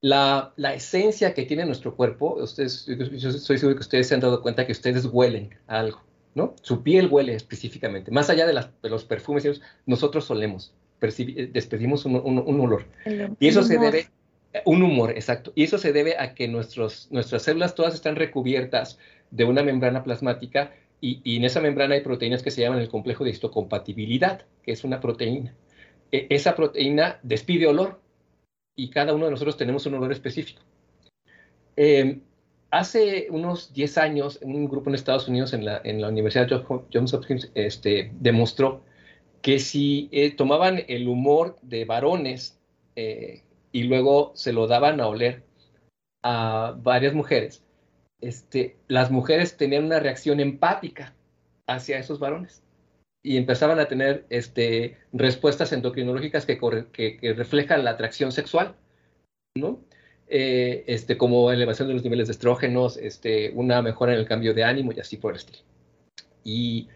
la, 0.00 0.74
esencia 0.74 1.34
que 1.34 1.42
tiene 1.42 1.66
nuestro 1.66 1.94
cuerpo, 1.94 2.36
ustedes, 2.42 2.86
yo 2.86 3.28
estoy 3.28 3.58
seguro 3.58 3.76
que 3.76 3.82
ustedes 3.82 4.08
se 4.08 4.14
han 4.14 4.20
dado 4.20 4.40
cuenta 4.40 4.64
que 4.64 4.72
ustedes 4.72 5.04
huelen 5.04 5.54
algo, 5.66 6.00
¿no? 6.34 6.54
Su 6.62 6.82
piel 6.82 7.08
huele 7.08 7.34
específicamente, 7.34 8.10
más 8.10 8.30
allá 8.30 8.46
de, 8.46 8.88
los 8.88 9.04
perfumes, 9.04 9.60
nosotros 9.84 10.24
solemos, 10.24 10.72
despedimos 11.00 12.06
un, 12.06 12.16
un 12.16 12.60
olor. 12.60 12.86
y 13.38 13.46
eso 13.46 13.62
se 13.62 13.76
debe 13.76 14.08
un 14.64 14.82
humor, 14.82 15.10
exacto. 15.10 15.52
Y 15.54 15.64
eso 15.64 15.76
se 15.76 15.92
debe 15.92 16.16
a 16.18 16.34
que 16.34 16.48
nuestros, 16.48 17.08
nuestras 17.10 17.42
células 17.42 17.74
todas 17.74 17.92
están 17.92 18.16
recubiertas 18.16 18.98
de 19.30 19.44
una 19.44 19.62
membrana 19.62 20.02
plasmática 20.02 20.72
y, 21.00 21.36
en 21.36 21.44
esa 21.44 21.60
membrana 21.60 21.94
hay 21.94 22.00
proteínas 22.00 22.42
que 22.42 22.50
se 22.50 22.62
llaman 22.62 22.80
el 22.80 22.88
complejo 22.88 23.24
de 23.24 23.30
histocompatibilidad, 23.30 24.46
que 24.62 24.72
es 24.72 24.82
una 24.82 25.00
proteína. 25.00 25.54
E, 26.10 26.26
esa 26.30 26.54
proteína 26.56 27.18
despide 27.22 27.66
olor 27.66 28.00
y 28.76 28.90
cada 28.90 29.14
uno 29.14 29.26
de 29.26 29.32
nosotros 29.32 29.56
tenemos 29.56 29.86
un 29.86 29.94
olor 29.94 30.12
específico. 30.12 30.62
Em, 31.76 32.22
hace 32.70 33.28
unos 33.30 33.72
10 33.72 33.98
años, 33.98 34.38
un 34.42 34.68
grupo 34.68 34.90
en 34.90 34.94
Estados 34.94 35.28
Unidos, 35.28 35.52
en 35.52 35.64
la, 35.64 35.80
en 35.84 36.00
la 36.00 36.08
Universidad 36.08 36.48
Johns 36.92 37.14
Hopkins, 37.14 37.50
este, 37.54 38.12
demostró 38.20 38.82
que 39.42 39.58
si 39.58 40.08
eh, 40.12 40.32
tomaban 40.32 40.82
el 40.88 41.08
humor 41.08 41.56
de 41.62 41.84
varones 41.84 42.58
eh, 42.96 43.42
y 43.72 43.84
luego 43.84 44.32
se 44.34 44.52
lo 44.52 44.66
daban 44.66 45.00
a 45.00 45.06
oler 45.06 45.44
a 46.22 46.74
varias 46.76 47.14
mujeres, 47.14 47.64
este, 48.20 48.76
las 48.88 49.10
mujeres 49.10 49.56
tenían 49.56 49.84
una 49.84 50.00
reacción 50.00 50.40
empática 50.40 51.14
hacia 51.66 51.98
esos 51.98 52.18
varones 52.18 52.62
y 53.28 53.36
empezaban 53.36 53.78
a 53.78 53.88
tener 53.88 54.24
este, 54.30 54.96
respuestas 55.12 55.72
endocrinológicas 55.72 56.46
que, 56.46 56.58
que, 56.92 57.34
reflejan 57.34 57.84
la 57.84 57.90
atracción 57.90 58.32
sexual, 58.32 58.74
¿no? 59.54 59.80
Eh, 60.28 60.84
este, 60.86 61.16
como 61.18 61.50
elevación 61.50 61.88
de 61.88 61.94
los 61.94 62.04
niveles 62.04 62.28
de 62.28 62.32
estrógenos, 62.32 62.96
este, 62.96 63.50
una 63.54 63.82
mejora 63.82 64.14
en 64.14 64.20
el 64.20 64.26
cambio 64.26 64.54
de 64.54 64.64
ánimo 64.64 64.92
y 64.92 65.00
así 65.00 65.18
por 65.18 65.32
el 65.32 65.36
estilo. 65.36 65.58
Y 66.42 66.88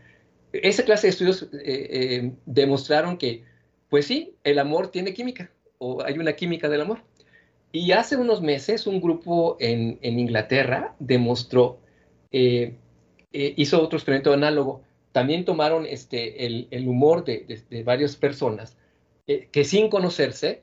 esa 0.53 0.85
clase 0.85 1.07
de 1.07 1.11
estudios 1.11 1.43
eh, 1.43 1.49
eh, 1.65 2.33
demostraron 2.47 3.19
que, 3.19 3.45
pues 3.91 4.07
sí, 4.07 4.35
el 4.45 4.59
amor 4.59 4.89
tiene 4.89 5.13
química, 5.13 5.51
hay 6.05 6.19
una 6.19 6.33
química 6.33 6.71
del 6.71 6.81
amor. 6.81 7.03
Y 7.73 7.93
hace 7.93 8.17
unos 8.17 8.43
meses 8.43 8.87
un 8.87 9.01
grupo 9.01 9.57
en, 9.59 9.99
Inglaterra 10.03 10.95
demostró, 10.99 11.79
eh, 12.31 12.77
eh, 13.33 13.55
hizo 13.57 13.83
otro 13.83 13.99
experimento 13.99 14.33
análogo. 14.33 14.83
También 15.13 15.45
tomaron 15.45 15.87
este, 15.87 16.47
el, 16.47 16.89
humor 16.89 17.25
de, 17.25 17.83
varias 17.85 18.17
personas 18.17 18.77
eh, 19.27 19.49
que 19.53 19.65
sin 19.65 19.89
conocerse 19.89 20.63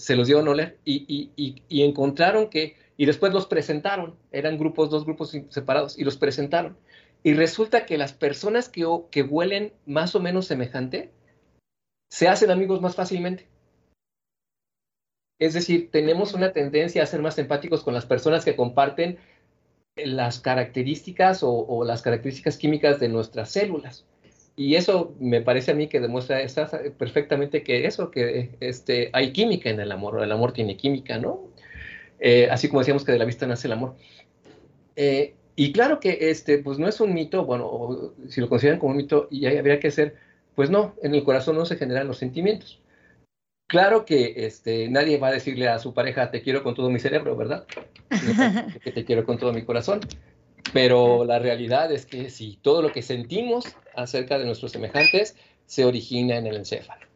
se 0.00 0.16
los 0.16 0.28
dio 0.28 0.38
a 0.38 0.42
oler 0.42 0.78
y, 0.84 1.30
y, 1.36 1.82
encontraron 1.82 2.48
que, 2.48 2.76
y 2.96 3.04
después 3.04 3.32
los 3.32 3.46
presentaron, 3.46 4.16
eran 4.32 4.56
grupos, 4.56 4.88
dos 4.88 5.04
grupos 5.04 5.36
separados, 5.50 5.98
y 5.98 6.04
los 6.04 6.16
presentaron. 6.16 6.76
Y 7.22 7.34
resulta 7.34 7.84
que 7.84 7.98
las 7.98 8.14
personas 8.14 8.70
que, 8.70 8.86
que 9.10 9.22
huelen 9.22 9.74
más 9.84 10.14
o 10.14 10.20
menos 10.20 10.46
semejante 10.46 11.10
se 12.10 12.28
hacen 12.28 12.50
amigos 12.50 12.80
más 12.80 12.94
fácilmente. 12.94 13.46
Es 15.38 15.54
decir, 15.54 15.90
tenemos 15.90 16.32
una 16.34 16.52
tendencia 16.52 17.02
a 17.02 17.06
ser 17.06 17.20
más 17.20 17.38
empáticos 17.38 17.82
con 17.82 17.94
las 17.94 18.06
personas 18.06 18.44
que 18.44 18.56
comparten 18.56 19.18
las 20.06 20.40
características 20.40 21.40
o, 21.42 21.84
las 21.84 22.02
características 22.02 22.56
químicas 22.56 23.00
de 23.00 23.08
nuestras 23.08 23.50
células. 23.50 24.04
Y 24.56 24.74
eso 24.74 25.14
me 25.20 25.40
parece 25.40 25.70
a 25.70 25.74
mí 25.74 25.86
que 25.86 26.00
demuestra 26.00 26.38
perfectamente 26.98 27.62
que 27.62 27.86
eso, 27.86 28.10
que 28.10 28.50
este, 28.60 29.10
hay 29.12 29.32
química 29.32 29.70
en 29.70 29.80
el 29.80 29.90
amor, 29.92 30.22
el 30.22 30.32
amor 30.32 30.52
tiene 30.52 30.76
química, 30.76 31.18
¿no? 31.18 31.48
Eh, 32.18 32.48
así 32.50 32.68
como 32.68 32.80
decíamos 32.80 33.04
que 33.04 33.12
de 33.12 33.18
la 33.18 33.24
vista 33.24 33.46
nace 33.46 33.68
el 33.68 33.72
amor. 33.72 33.94
Eh, 34.96 35.34
y 35.56 35.72
claro 35.72 36.00
que 36.00 36.18
este, 36.30 36.58
pues 36.58 36.78
no 36.78 36.88
es 36.88 37.00
un 37.00 37.14
mito, 37.14 37.44
bueno, 37.44 38.12
si 38.28 38.40
lo 38.40 38.48
consideran 38.48 38.78
como 38.78 38.92
un 38.92 38.98
mito, 38.98 39.28
y 39.30 39.46
habría 39.46 39.80
que 39.80 39.90
ser, 39.90 40.16
pues 40.54 40.70
no, 40.70 40.94
en 41.02 41.14
el 41.14 41.24
corazón 41.24 41.56
no 41.56 41.64
se 41.64 41.76
generan 41.76 42.06
los 42.06 42.18
sentimientos. 42.18 42.80
Claro 43.70 44.04
que 44.04 44.34
este, 44.46 44.88
nadie 44.88 45.16
va 45.18 45.28
a 45.28 45.32
decirle 45.32 45.68
a 45.68 45.78
su 45.78 45.94
pareja, 45.94 46.32
te 46.32 46.42
quiero 46.42 46.64
con 46.64 46.74
todo 46.74 46.90
mi 46.90 46.98
cerebro, 46.98 47.36
¿verdad? 47.36 47.68
que 48.82 48.90
te 48.90 49.04
quiero 49.04 49.24
con 49.24 49.38
todo 49.38 49.52
mi 49.52 49.64
corazón. 49.64 50.00
Pero 50.72 51.24
la 51.24 51.38
realidad 51.38 51.92
es 51.92 52.04
que 52.04 52.30
sí, 52.30 52.58
todo 52.62 52.82
lo 52.82 52.90
que 52.90 53.02
sentimos 53.02 53.76
acerca 53.94 54.40
de 54.40 54.44
nuestros 54.44 54.72
semejantes 54.72 55.36
se 55.66 55.84
origina 55.84 56.36
en 56.36 56.48
el 56.48 56.56
encéfalo. 56.56 57.06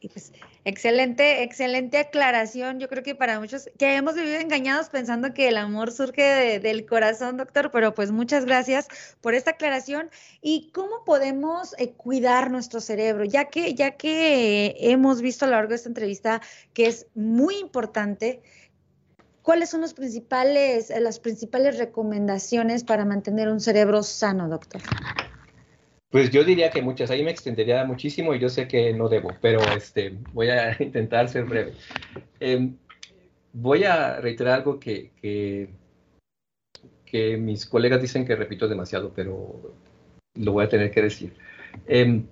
Pues, 0.00 0.32
excelente, 0.68 1.42
excelente 1.42 1.98
aclaración. 1.98 2.78
Yo 2.78 2.88
creo 2.88 3.02
que 3.02 3.14
para 3.14 3.40
muchos 3.40 3.70
que 3.78 3.96
hemos 3.96 4.14
vivido 4.14 4.36
engañados 4.36 4.88
pensando 4.88 5.34
que 5.34 5.48
el 5.48 5.56
amor 5.56 5.90
surge 5.92 6.60
del 6.60 6.86
corazón, 6.86 7.36
doctor, 7.36 7.70
pero 7.70 7.94
pues 7.94 8.10
muchas 8.10 8.44
gracias 8.44 8.88
por 9.20 9.34
esta 9.34 9.52
aclaración. 9.52 10.10
¿Y 10.40 10.70
cómo 10.72 11.04
podemos 11.04 11.74
eh, 11.78 11.92
cuidar 11.92 12.50
nuestro 12.50 12.80
cerebro? 12.80 13.24
Ya 13.24 13.46
que, 13.46 13.74
ya 13.74 13.92
que 13.92 14.76
hemos 14.78 15.22
visto 15.22 15.44
a 15.44 15.48
lo 15.48 15.54
largo 15.54 15.70
de 15.70 15.76
esta 15.76 15.88
entrevista 15.88 16.40
que 16.74 16.86
es 16.86 17.06
muy 17.14 17.56
importante, 17.56 18.42
¿cuáles 19.42 19.70
son 19.70 19.80
los 19.80 19.94
principales, 19.94 20.92
las 21.00 21.18
principales 21.18 21.78
recomendaciones 21.78 22.84
para 22.84 23.04
mantener 23.04 23.48
un 23.48 23.60
cerebro 23.60 24.02
sano, 24.02 24.48
doctor? 24.48 24.82
Pues 26.10 26.30
yo 26.30 26.42
diría 26.42 26.70
que 26.70 26.80
muchas, 26.80 27.10
ahí 27.10 27.22
me 27.22 27.30
extendería 27.30 27.84
muchísimo 27.84 28.34
y 28.34 28.38
yo 28.38 28.48
sé 28.48 28.66
que 28.66 28.94
no 28.94 29.10
debo, 29.10 29.36
pero 29.42 29.60
este, 29.76 30.16
voy 30.32 30.48
a 30.48 30.74
intentar 30.82 31.28
ser 31.28 31.44
breve. 31.44 31.74
Em, 32.40 32.76
voy 33.52 33.84
a 33.84 34.18
reiterar 34.20 34.54
algo 34.54 34.80
que, 34.80 35.10
que, 37.04 37.36
mis 37.36 37.66
colegas 37.66 38.00
dicen 38.00 38.24
que 38.26 38.36
repito 38.36 38.68
demasiado, 38.68 39.12
pero 39.14 39.74
lo 40.34 40.52
voy 40.52 40.64
a 40.64 40.68
tener 40.68 40.90
que 40.90 41.02
decir. 41.02 41.34
Eh, 41.86 42.22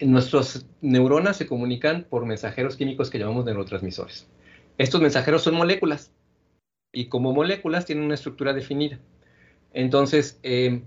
nuestras 0.00 0.66
neuronas 0.80 1.36
se 1.36 1.46
comunican 1.46 2.04
por 2.04 2.26
mensajeros 2.26 2.76
químicos 2.76 3.10
que 3.10 3.18
llamamos 3.18 3.44
neurotransmisores. 3.44 4.28
Estos 4.78 5.00
mensajeros 5.00 5.42
son 5.42 5.54
moléculas 5.54 6.12
y 6.92 7.06
como 7.06 7.32
moléculas 7.32 7.86
tienen 7.86 8.04
una 8.04 8.14
estructura 8.14 8.52
definida. 8.52 9.00
Entonces, 9.72 10.38
eh, 10.44 10.82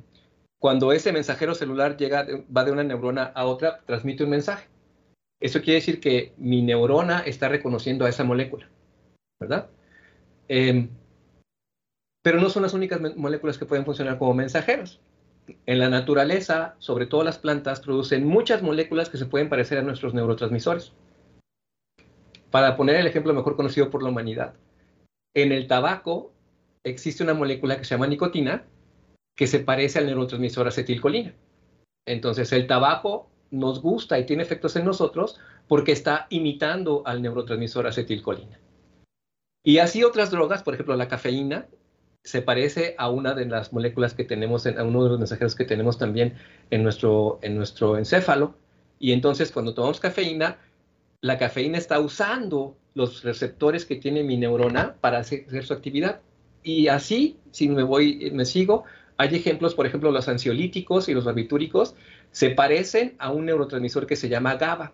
cuando 0.60 0.92
ese 0.92 1.12
mensajero 1.12 1.54
celular 1.54 1.98
llega, 1.98 2.26
va 2.56 2.66
de 2.66 2.72
una 2.72 2.84
neurona 2.84 3.24
a 3.24 3.46
otra, 3.46 3.82
transmite 3.86 4.24
un 4.24 4.32
mensaje. 4.32 4.68
Eso 5.40 5.62
quiere 5.62 5.76
decir 5.76 6.00
que 6.00 6.34
mi 6.38 6.64
neurona 6.64 7.20
está 7.20 7.48
reconociendo 7.48 8.06
a 8.06 8.10
esa 8.10 8.24
molécula, 8.24 8.68
¿verdad? 9.40 9.70
Em, 10.48 10.90
pero 12.24 12.42
no 12.42 12.50
son 12.50 12.64
las 12.64 12.74
únicas 12.74 13.00
moléculas 13.16 13.58
que 13.58 13.66
pueden 13.66 13.86
funcionar 13.86 14.18
como 14.18 14.34
mensajeros. 14.34 15.00
En 15.66 15.80
la 15.80 15.90
naturaleza, 15.90 16.76
sobre 16.80 17.06
todo 17.06 17.24
las 17.24 17.38
plantas, 17.38 17.80
producen 17.80 18.26
muchas 18.26 18.64
moléculas 18.64 19.10
que 19.10 19.18
se 19.18 19.28
pueden 19.28 19.50
parecer 19.50 19.78
a 19.78 19.84
nuestros 19.84 20.14
neurotransmisores. 20.14 20.92
Para 22.50 22.76
poner 22.76 22.96
el 22.96 23.08
ejemplo 23.08 23.34
mejor 23.34 23.56
conocido 23.56 23.90
por 23.90 24.02
la 24.04 24.10
humanidad, 24.10 24.56
en 25.36 25.52
el 25.52 25.68
tabaco 25.68 26.34
existe 26.84 27.24
una 27.24 27.34
molécula 27.34 27.78
que 27.78 27.84
se 27.84 27.92
llama 27.94 28.08
nicotina, 28.08 28.66
que 29.38 29.48
se 29.48 29.60
parece 29.60 30.00
al 30.00 30.08
neurotransmisor 30.08 30.68
acetilcolina. 30.68 31.34
Entonces, 32.06 32.52
el 32.52 32.68
tabaco 32.68 33.30
nos 33.52 33.82
gusta 33.82 34.20
y 34.20 34.26
tiene 34.26 34.44
efectos 34.44 34.76
en 34.76 34.84
nosotros 34.84 35.40
porque 35.70 35.94
está 35.94 36.28
imitando 36.30 37.04
al 37.06 37.22
neurotransmisor 37.22 37.88
acetilcolina. 37.88 38.60
Y 39.64 39.78
así 39.78 40.04
otras 40.04 40.32
drogas, 40.32 40.64
por 40.64 40.74
ejemplo, 40.74 40.96
la 40.96 41.08
cafeína, 41.08 41.68
se 42.24 42.42
parece 42.42 42.96
a 42.98 43.10
una 43.10 43.34
de 43.34 43.46
las 43.46 43.72
moléculas 43.72 44.14
que 44.14 44.26
tenemos, 44.26 44.66
en, 44.66 44.78
a 44.80 44.84
uno 44.84 45.04
de 45.04 45.10
los 45.12 45.20
mensajeros 45.20 45.56
que 45.56 45.66
tenemos 45.66 45.98
también 45.98 46.34
en 46.72 46.84
nuestro, 46.84 47.40
en 47.42 47.56
nuestro 47.56 47.98
encéfalo. 47.98 48.56
Y 49.00 49.12
entonces, 49.12 49.52
cuando 49.52 49.74
tomamos 49.74 50.00
cafeína, 50.00 50.58
la 51.22 51.38
cafeína 51.38 51.78
está 51.78 52.00
usando 52.00 52.76
los 52.96 53.24
receptores 53.24 53.86
que 53.86 53.98
tiene 53.98 54.24
mi 54.24 54.38
neurona 54.38 54.96
para 55.00 55.20
hacer, 55.20 55.66
su 55.66 55.74
actividad. 55.74 56.22
Y 56.64 56.88
así, 56.88 57.38
si 57.52 57.70
me 57.70 57.84
voy, 57.84 58.32
me 58.34 58.44
sigo, 58.44 58.84
hay 59.18 59.36
ejemplos, 59.36 59.76
por 59.76 59.86
ejemplo, 59.86 60.12
los 60.12 60.28
ansiolíticos 60.28 61.10
y 61.10 61.14
los 61.14 61.26
barbitúricos 61.26 61.96
se 62.32 62.52
parecen 62.52 63.16
a 63.20 63.32
un 63.32 63.46
neurotransmisor 63.46 64.06
que 64.06 64.16
se 64.16 64.30
llama 64.30 64.56
GABA 64.56 64.94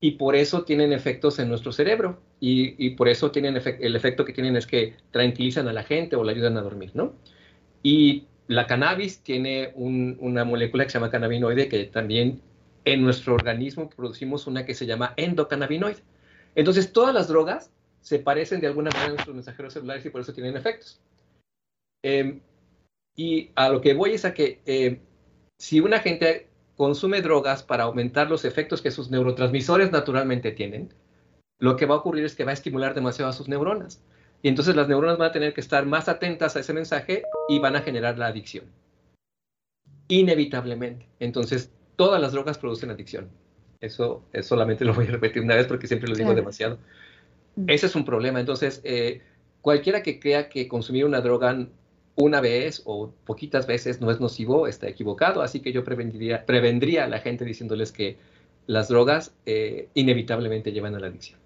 y 0.00 0.12
por 0.12 0.34
eso 0.34 0.64
tienen 0.64 0.92
efectos 0.92 1.38
en 1.38 1.48
nuestro 1.48 1.70
cerebro 1.70 2.20
y, 2.40 2.90
por 2.90 3.08
eso 3.08 3.30
tienen 3.30 3.56
el 3.56 3.96
efecto 3.96 4.24
que 4.24 4.32
tienen 4.32 4.56
es 4.56 4.66
que 4.66 4.96
tranquilizan 5.12 5.68
a 5.68 5.72
la 5.72 5.84
gente 5.84 6.16
o 6.16 6.24
la 6.24 6.32
ayudan 6.32 6.56
a 6.56 6.62
dormir, 6.62 6.90
¿no? 6.94 7.14
Y 7.84 8.24
la 8.48 8.66
cannabis 8.66 9.22
tiene 9.22 9.72
una 9.76 10.44
molécula 10.44 10.84
que 10.84 10.90
se 10.90 10.98
llama 10.98 11.12
cannabinoide 11.12 11.68
que 11.68 11.84
también 11.84 12.40
en 12.84 13.02
nuestro 13.02 13.34
organismo 13.34 13.88
producimos 13.90 14.48
una 14.48 14.66
que 14.66 14.74
se 14.74 14.86
llama 14.86 15.14
endocannabinoide. 15.16 16.02
Entonces, 16.56 16.92
todas 16.92 17.14
las 17.14 17.28
drogas 17.28 17.70
se 18.00 18.18
parecen 18.18 18.60
de 18.60 18.66
alguna 18.66 18.90
manera 18.90 19.06
a 19.06 19.14
nuestros 19.14 19.36
mensajeros 19.36 19.72
celulares 19.72 20.04
y 20.04 20.10
por 20.10 20.20
eso 20.20 20.32
tienen 20.32 20.56
efectos. 20.56 21.00
Em, 22.02 22.40
y 23.16 23.50
a 23.54 23.68
lo 23.68 23.80
que 23.80 23.94
voy 23.94 24.14
es 24.14 24.24
a 24.24 24.34
que 24.34 24.60
eh, 24.66 25.00
si 25.58 25.80
una 25.80 26.00
gente 26.00 26.48
consume 26.76 27.20
drogas 27.20 27.62
para 27.62 27.84
aumentar 27.84 28.30
los 28.30 28.44
efectos 28.44 28.82
que 28.82 28.90
sus 28.90 29.10
neurotransmisores 29.10 29.92
naturalmente 29.92 30.52
tienen, 30.52 30.94
lo 31.58 31.76
que 31.76 31.86
va 31.86 31.94
a 31.94 31.98
ocurrir 31.98 32.24
es 32.24 32.34
que 32.34 32.44
va 32.44 32.50
a 32.50 32.54
estimular 32.54 32.94
demasiado 32.94 33.30
a 33.30 33.34
sus 33.34 33.48
neuronas. 33.48 34.02
Y 34.42 34.48
entonces 34.48 34.74
las 34.74 34.88
neuronas 34.88 35.18
van 35.18 35.28
a 35.28 35.32
tener 35.32 35.54
que 35.54 35.60
estar 35.60 35.86
más 35.86 36.08
atentas 36.08 36.56
a 36.56 36.60
ese 36.60 36.72
mensaje 36.72 37.22
y 37.48 37.60
van 37.60 37.76
a 37.76 37.82
generar 37.82 38.18
la 38.18 38.26
adicción. 38.26 38.64
Inevitablemente. 40.08 41.06
Entonces, 41.20 41.70
todas 41.94 42.20
las 42.20 42.32
drogas 42.32 42.58
producen 42.58 42.90
adicción. 42.90 43.30
Eso, 43.80 44.24
solamente 44.42 44.84
lo 44.84 44.94
voy 44.94 45.06
a 45.06 45.12
repetir 45.12 45.42
una 45.42 45.54
vez 45.54 45.66
porque 45.66 45.86
siempre 45.86 46.08
lo 46.08 46.16
digo 46.16 46.34
demasiado. 46.34 46.78
Mm. 47.54 47.70
Ese 47.70 47.86
es 47.86 47.94
un 47.94 48.04
problema. 48.04 48.40
Entonces, 48.40 48.80
eh, 48.82 49.22
cualquiera 49.60 50.02
que 50.02 50.18
crea 50.18 50.48
que 50.48 50.66
consumir 50.66 51.04
una 51.04 51.20
droga 51.20 51.68
una 52.16 52.40
vez 52.40 52.82
o 52.84 53.12
poquitas 53.24 53.66
veces 53.66 54.00
no 54.00 54.10
es 54.10 54.20
nocivo 54.20 54.66
está 54.66 54.88
equivocado. 54.88 55.42
Así 55.42 55.60
que 55.60 55.72
yo 55.72 55.84
prevendría, 55.84 56.44
prevendría 56.44 57.04
a 57.04 57.08
la 57.08 57.20
gente 57.20 57.44
diciéndoles 57.44 57.92
que 57.92 58.16
las 58.66 58.88
drogas 58.88 59.34
eh, 59.46 59.88
inevitablemente 59.94 60.72
llevan 60.72 60.94
a 60.94 61.00
la 61.00 61.08
adicción. 61.08 61.40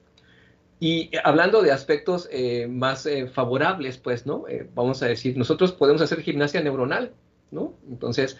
Y 0.78 1.10
hablando 1.24 1.62
de 1.62 1.72
aspectos 1.72 2.28
eh, 2.30 2.66
más 2.68 3.08
favorables, 3.32 3.96
pues, 3.96 4.26
¿no? 4.26 4.44
vamos 4.74 5.02
a 5.02 5.06
decir, 5.06 5.36
nosotros 5.38 5.72
podemos 5.72 6.02
hacer 6.02 6.20
gimnasia 6.20 6.60
neuronal, 6.60 7.12
¿no? 7.50 7.72
Entonces, 7.88 8.36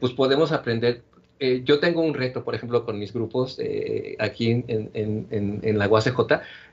pues 0.00 0.12
podemos 0.14 0.50
aprender 0.50 1.04
eh, 1.42 1.62
yo 1.64 1.80
tengo 1.80 2.02
un 2.02 2.12
reto, 2.12 2.44
por 2.44 2.54
ejemplo, 2.54 2.84
con 2.84 2.98
mis 2.98 3.14
grupos 3.14 3.58
eh, 3.58 4.14
aquí 4.18 4.62
en, 4.68 5.78
la 5.78 5.88
UACJ. 5.88 6.18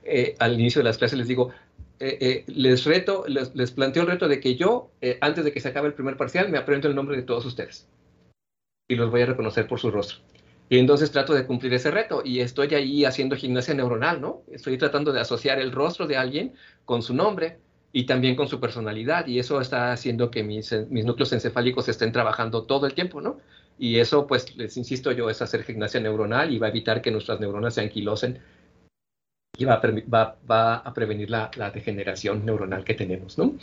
Eh, 0.04 0.36
al 0.40 0.60
inicio 0.60 0.82
de 0.82 0.84
las 0.84 0.98
clases 0.98 1.18
les 1.18 1.30
digo, 1.30 1.52
les 2.00 2.86
reto, 2.86 3.26
les, 3.28 3.72
planteo 3.72 4.04
el 4.04 4.10
reto 4.10 4.28
de 4.28 4.40
que 4.40 4.56
yo, 4.56 4.92
antes 5.22 5.46
de 5.46 5.52
que 5.52 5.60
se 5.60 5.70
acabe 5.70 5.88
el 5.88 5.94
primer 5.94 6.18
parcial, 6.18 6.50
me 6.50 6.58
aprendo 6.58 6.88
el 6.88 6.96
nombre 6.96 7.18
de 7.18 7.24
todos 7.24 7.46
ustedes. 7.46 7.88
Y 8.88 8.96
los 8.96 9.12
voy 9.12 9.22
a 9.22 9.26
reconocer 9.26 9.68
por 9.68 9.80
su 9.80 9.92
rostro. 9.92 10.20
Y 10.70 10.80
entonces 10.80 11.12
trato 11.12 11.34
de 11.34 11.46
cumplir 11.46 11.74
ese 11.74 11.92
reto 11.92 12.22
y 12.26 12.42
estoy 12.42 12.74
ahí 12.76 13.06
haciendo 13.06 13.36
gimnasia 13.36 13.74
neuronal, 13.74 14.20
¿no? 14.20 14.44
Estoy 14.52 14.78
tratando 14.78 15.14
de 15.14 15.22
asociar 15.22 15.60
el 15.60 15.72
rostro 15.72 16.08
de 16.08 16.18
alguien 16.18 16.54
con 16.84 17.02
su 17.02 17.14
nombre 17.14 17.60
y 17.94 18.06
también 18.06 18.36
con 18.36 18.50
su 18.50 18.60
personalidad 18.60 19.28
y 19.28 19.40
eso 19.40 19.62
está 19.62 19.94
haciendo 19.94 20.30
que 20.30 20.44
mis, 20.44 20.74
mis 20.90 21.06
núcleos 21.06 21.32
encefálicos 21.32 21.88
estén 21.88 22.12
trabajando 22.12 22.64
todo 22.64 22.86
el 22.86 22.94
tiempo, 22.94 23.22
¿no? 23.22 23.40
Y 23.80 24.00
eso, 24.00 24.28
pues, 24.28 24.58
les 24.58 24.76
insisto 24.76 25.12
yo, 25.12 25.30
es 25.30 25.42
hacer 25.42 25.64
gimnasia 25.64 26.00
neuronal 26.00 26.52
y 26.52 26.58
va 26.58 26.68
a 26.68 26.70
evitar 26.70 27.02
que 27.02 27.12
nuestras 27.12 27.40
neuronas 27.40 27.76
se 27.76 27.82
anquilosen 27.82 28.40
y 29.58 29.66
va 29.66 29.82
a, 30.50 30.94
prevenir 30.94 31.30
la, 31.30 31.50
degeneración 31.74 32.46
neuronal 32.46 32.84
que 32.84 32.94
tenemos, 32.94 33.38
¿no? 33.38 33.56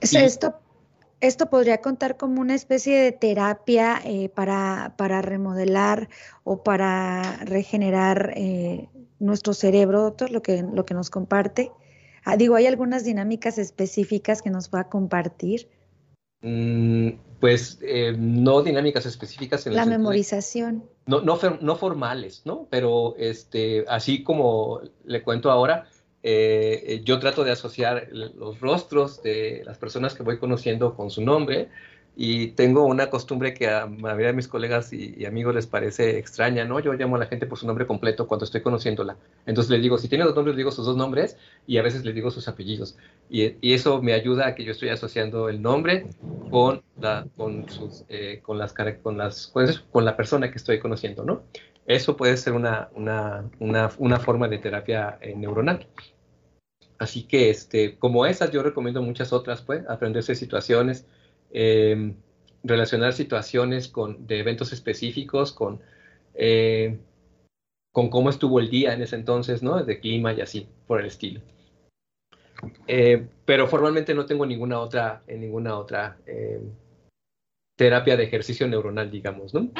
esto, 0.00 0.54
esto 1.20 1.46
podría 1.46 1.80
contar 1.80 2.16
como 2.16 2.40
una 2.40 2.54
especie 2.54 2.98
de 2.98 3.12
terapia 3.12 4.00
eh, 4.04 4.28
para, 4.28 5.22
remodelar 5.22 6.08
o 6.44 6.62
para 6.62 7.36
regenerar 7.44 8.32
eh, 8.36 8.88
nuestro 9.18 9.54
cerebro, 9.54 10.02
doctor, 10.02 10.30
lo 10.30 10.42
que, 10.42 10.62
lo 10.62 10.84
que 10.84 10.94
nos 10.94 11.08
comparte. 11.08 11.72
Ah, 12.24 12.36
digo, 12.36 12.56
¿hay 12.56 12.66
algunas 12.66 13.04
dinámicas 13.04 13.56
específicas 13.56 14.42
que 14.42 14.50
nos 14.50 14.68
pueda 14.68 14.84
compartir? 14.88 15.68
Mm, 16.42 17.10
pues 17.40 17.78
eh, 17.82 18.14
no 18.16 18.62
dinámicas 18.62 19.06
específicas. 19.06 19.66
En 19.66 19.74
la 19.74 19.86
memorización. 19.86 20.84
no, 21.06 21.20
no, 21.20 21.38
no, 21.60 21.76
formales, 21.76 22.42
¿no? 22.44 22.66
Pero 22.70 23.14
este, 23.18 23.84
así 23.88 24.22
como 24.22 24.80
le 25.04 25.22
cuento 25.22 25.50
ahora, 25.50 25.88
eh, 26.22 26.82
eh, 26.86 27.02
yo 27.04 27.18
trato 27.18 27.44
de 27.44 27.52
asociar 27.52 28.08
los 28.10 28.60
rostros 28.60 29.22
de 29.22 29.62
las 29.64 29.78
personas 29.78 30.14
que 30.14 30.22
voy 30.22 30.38
conociendo 30.38 30.94
con 30.94 31.10
su 31.10 31.22
nombre 31.22 31.68
y 32.18 32.48
tengo 32.52 32.86
una 32.86 33.10
costumbre 33.10 33.52
que 33.52 33.68
a 33.68 33.80
la 33.80 33.86
mayoría 33.86 34.28
de 34.28 34.32
mis 34.32 34.48
colegas 34.48 34.90
y, 34.90 35.26
amigos 35.26 35.54
les 35.54 35.66
parece 35.66 36.18
extraña, 36.18 36.64
¿no? 36.64 36.80
Yo 36.80 36.94
llamo 36.94 37.16
a 37.16 37.18
la 37.18 37.26
gente 37.26 37.46
por 37.46 37.58
su 37.58 37.66
nombre 37.66 37.86
completo 37.86 38.26
cuando 38.26 38.46
estoy 38.46 38.62
conociéndola. 38.62 39.18
Entonces 39.44 39.70
les 39.70 39.82
digo, 39.82 39.98
si 39.98 40.08
tiene 40.08 40.24
dos 40.24 40.34
nombres, 40.34 40.54
les 40.54 40.56
digo 40.56 40.70
sus 40.70 40.86
dos 40.86 40.96
nombres 40.96 41.36
y 41.66 41.76
a 41.76 41.82
veces 41.82 42.06
les 42.06 42.14
digo 42.14 42.30
sus 42.30 42.48
apellidos. 42.48 42.96
Y, 43.28 43.74
eso 43.74 44.00
me 44.00 44.14
ayuda 44.14 44.46
a 44.46 44.54
que 44.54 44.64
yo 44.64 44.72
estoy 44.72 44.88
asociando 44.88 45.50
el 45.50 45.60
nombre 45.60 46.06
con 46.50 46.82
la, 46.98 47.26
con 47.36 47.68
sus, 47.68 48.04
eh, 48.08 48.40
con 48.42 48.56
las, 48.56 48.72
con 49.02 49.18
las, 49.18 49.52
con 49.92 50.04
la 50.06 50.16
persona 50.16 50.50
que 50.50 50.56
estoy 50.56 50.78
conociendo, 50.78 51.22
¿no? 51.22 51.42
Eso 51.86 52.16
puede 52.16 52.38
ser 52.38 52.54
una, 52.54 52.88
una, 52.94 53.44
una, 53.60 53.90
una 53.98 54.18
forma 54.18 54.48
de 54.48 54.56
terapia 54.56 55.18
eh, 55.20 55.34
neuronal. 55.36 55.86
Así 56.98 57.24
que, 57.24 57.50
este, 57.50 57.98
como 57.98 58.24
esas, 58.24 58.50
yo 58.52 58.62
recomiendo 58.62 59.02
muchas 59.02 59.34
otras, 59.34 59.60
pues, 59.60 59.86
aprenderse 59.86 60.34
situaciones, 60.34 61.06
Em, 61.58 62.14
relacionar 62.64 63.14
situaciones 63.14 63.88
con, 63.88 64.26
de 64.26 64.40
eventos 64.40 64.74
específicos 64.74 65.52
con, 65.52 65.80
eh, 66.34 66.98
con 67.92 68.10
cómo 68.10 68.28
estuvo 68.28 68.60
el 68.60 68.68
día 68.68 68.92
en 68.92 69.00
ese 69.00 69.16
entonces, 69.16 69.62
¿no? 69.62 69.82
De 69.82 69.98
clima 69.98 70.34
y 70.34 70.42
así, 70.42 70.68
por 70.86 71.00
el 71.00 71.06
estilo. 71.06 71.40
Eh, 72.86 73.24
pero 73.46 73.68
formalmente 73.68 74.12
no 74.12 74.26
tengo 74.26 74.44
ninguna 74.44 74.78
otra, 74.80 75.22
ninguna 75.28 75.78
otra 75.78 76.18
em, 76.26 76.72
terapia 77.74 78.18
de 78.18 78.24
ejercicio 78.24 78.68
neuronal, 78.68 79.10
digamos, 79.10 79.54
¿no? 79.54 79.70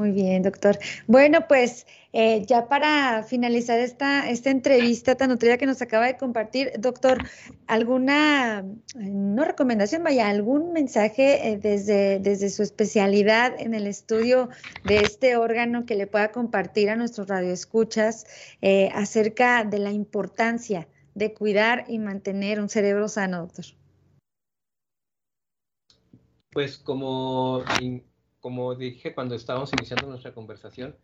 Muy 0.00 0.12
bien, 0.12 0.42
doctor. 0.42 0.78
Bueno, 1.06 1.46
pues 1.46 1.86
eh, 2.14 2.46
ya 2.46 2.68
para 2.68 3.22
finalizar 3.22 3.78
esta, 3.78 4.30
esta 4.30 4.48
entrevista 4.48 5.14
tan 5.14 5.28
nutrida 5.28 5.58
que 5.58 5.66
nos 5.66 5.82
acaba 5.82 6.06
de 6.06 6.16
compartir, 6.16 6.72
doctor, 6.78 7.18
¿alguna, 7.66 8.64
no 8.94 9.44
recomendación, 9.44 10.02
vaya, 10.02 10.30
algún 10.30 10.72
mensaje 10.72 11.50
eh, 11.50 11.58
desde, 11.58 12.18
desde 12.18 12.48
su 12.48 12.62
especialidad 12.62 13.52
en 13.60 13.74
el 13.74 13.86
estudio 13.86 14.48
de 14.86 15.00
este 15.00 15.36
órgano 15.36 15.84
que 15.84 15.96
le 15.96 16.06
pueda 16.06 16.32
compartir 16.32 16.88
a 16.88 16.96
nuestros 16.96 17.28
radioescuchas 17.28 18.24
eh, 18.62 18.88
acerca 18.94 19.64
de 19.64 19.80
la 19.80 19.90
importancia 19.90 20.88
de 21.14 21.34
cuidar 21.34 21.84
y 21.88 21.98
mantener 21.98 22.58
un 22.58 22.70
cerebro 22.70 23.06
sano, 23.06 23.40
doctor? 23.40 23.66
Pues 26.52 26.78
como 26.78 27.62
como 28.40 28.74
dije 28.74 29.14
cuando 29.14 29.34
estábamos 29.34 29.72
iniciando 29.72 30.08
nuestra 30.08 30.32
conversación, 30.32 30.94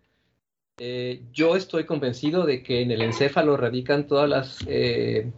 eh, 0.79 1.23
yo 1.33 1.57
estoy 1.57 1.85
convencido 1.85 2.45
de 2.45 2.63
que 2.63 2.83
en 2.83 2.91
el 2.91 3.01
encéfalo 3.01 3.57
radican 3.57 4.07
todas 4.07 4.29
las 4.29 4.59
eh, 4.67 5.31